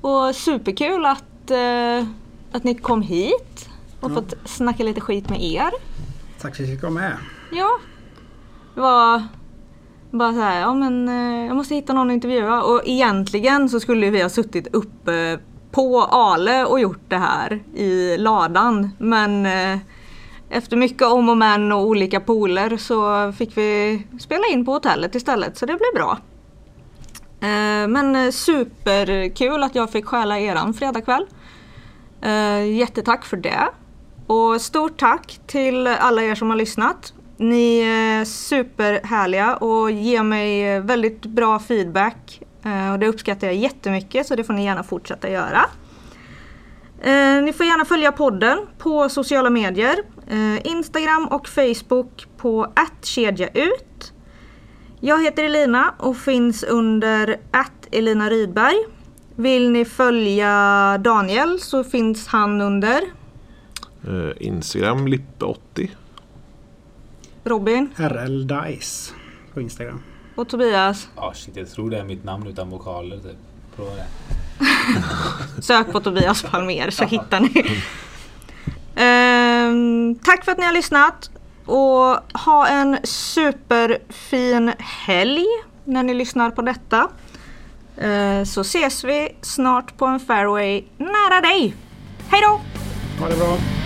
Och 0.00 0.34
superkul 0.34 1.06
att, 1.06 1.50
eh, 1.50 2.06
att 2.52 2.64
ni 2.64 2.74
kom 2.74 3.02
hit 3.02 3.68
och 4.00 4.14
fått 4.14 4.34
snacka 4.44 4.84
lite 4.84 5.00
skit 5.00 5.28
med 5.30 5.42
er. 5.42 5.70
Tack 6.40 6.56
för 6.56 6.62
att 6.62 6.68
jag 6.68 6.76
fick 6.76 6.82
vara 6.82 6.92
med. 6.92 7.16
Ja. 7.52 7.78
Det 8.74 8.80
var 8.80 9.22
bara 10.10 10.32
så 10.32 10.40
här, 10.40 10.60
ja 10.60 10.74
men 10.74 11.08
eh, 11.08 11.46
jag 11.46 11.56
måste 11.56 11.74
hitta 11.74 11.92
någon 11.92 12.10
att 12.10 12.14
intervjua. 12.14 12.62
Och 12.62 12.82
egentligen 12.84 13.68
så 13.68 13.80
skulle 13.80 14.10
vi 14.10 14.22
ha 14.22 14.28
suttit 14.28 14.66
uppe 14.72 15.38
på 15.70 16.02
Ale 16.02 16.64
och 16.64 16.80
gjort 16.80 17.04
det 17.08 17.16
här 17.16 17.62
i 17.74 18.16
ladan. 18.18 18.90
Men 18.98 19.46
eh, 19.46 19.78
efter 20.50 20.76
mycket 20.76 21.02
om 21.02 21.28
och 21.28 21.36
men 21.36 21.72
och 21.72 21.80
olika 21.86 22.20
pooler 22.20 22.76
så 22.76 23.32
fick 23.32 23.56
vi 23.56 24.02
spela 24.20 24.46
in 24.52 24.64
på 24.64 24.72
hotellet 24.72 25.14
istället 25.14 25.58
så 25.58 25.66
det 25.66 25.72
blev 25.76 25.94
bra. 25.94 26.18
Eh, 27.40 27.88
Men 27.88 28.32
superkul 28.32 29.62
att 29.62 29.74
jag 29.74 29.90
fick 29.90 30.06
stjäla 30.06 30.38
eran 30.40 30.74
fredagkväll. 30.74 31.26
Eh, 32.22 32.64
Jättetack 32.64 33.24
för 33.24 33.36
det. 33.36 33.68
Och 34.26 34.60
stort 34.60 34.98
tack 34.98 35.40
till 35.46 35.86
alla 35.86 36.22
er 36.22 36.34
som 36.34 36.50
har 36.50 36.56
lyssnat. 36.56 37.12
Ni 37.36 37.78
är 37.78 38.24
superhärliga 38.24 39.56
och 39.56 39.90
ger 39.90 40.22
mig 40.22 40.80
väldigt 40.80 41.22
bra 41.22 41.58
feedback. 41.58 42.42
Eh, 42.66 42.92
Och 42.92 42.98
det 42.98 43.08
uppskattar 43.08 43.46
jag 43.46 43.56
jättemycket 43.56 44.26
så 44.26 44.36
det 44.36 44.44
får 44.44 44.54
ni 44.54 44.64
gärna 44.64 44.82
fortsätta 44.82 45.30
göra. 45.30 45.64
Eh, 47.02 47.42
Ni 47.42 47.52
får 47.52 47.66
gärna 47.66 47.84
följa 47.84 48.12
podden 48.12 48.58
på 48.78 49.08
sociala 49.08 49.50
medier. 49.50 49.96
Eh, 50.28 50.66
Instagram 50.66 51.28
och 51.28 51.48
Facebook 51.48 52.26
på 52.36 52.72
kedjaut. 53.02 54.12
Jag 55.00 55.22
heter 55.24 55.44
Elina 55.44 55.94
och 55.98 56.16
finns 56.16 56.62
under 56.62 57.36
Elina 57.90 58.30
Rydberg. 58.30 58.76
Vill 59.36 59.70
ni 59.70 59.84
följa 59.84 60.50
Daniel 60.98 61.60
så 61.60 61.84
finns 61.84 62.26
han 62.26 62.60
under 62.60 63.00
Instagram 64.38 65.08
Lippe80. 65.08 65.88
Robin 67.44 67.88
RL 67.96 68.46
Dice 68.46 69.12
på 69.54 69.60
Instagram. 69.60 70.02
Och 70.36 70.48
Tobias. 70.48 71.08
Ja, 71.16 71.32
shit, 71.34 71.56
jag 71.56 71.70
tror 71.70 71.90
det 71.90 71.98
är 71.98 72.04
mitt 72.04 72.24
namn 72.24 72.46
utan 72.46 72.70
vokaler 72.70 73.16
typ. 73.16 73.36
Prova 73.76 73.90
det. 73.94 74.06
Sök 75.62 75.92
på 75.92 76.00
Tobias 76.00 76.42
Palmer 76.42 76.90
så 76.90 77.04
hittar 77.04 77.40
ni. 77.40 77.82
Ehm, 78.96 80.18
tack 80.24 80.44
för 80.44 80.52
att 80.52 80.58
ni 80.58 80.64
har 80.64 80.72
lyssnat 80.72 81.30
och 81.66 82.40
ha 82.40 82.66
en 82.68 82.98
superfin 83.04 84.72
helg 84.78 85.44
när 85.84 86.02
ni 86.02 86.14
lyssnar 86.14 86.50
på 86.50 86.62
detta. 86.62 87.08
Eh, 87.96 88.44
så 88.44 88.60
ses 88.60 89.04
vi 89.04 89.36
snart 89.42 89.96
på 89.96 90.06
en 90.06 90.20
fairway 90.20 90.84
nära 90.96 91.40
dig. 91.40 91.74
Hej 92.28 92.40
då! 92.42 92.60
Ha 93.20 93.28
det 93.28 93.36
bra! 93.36 93.85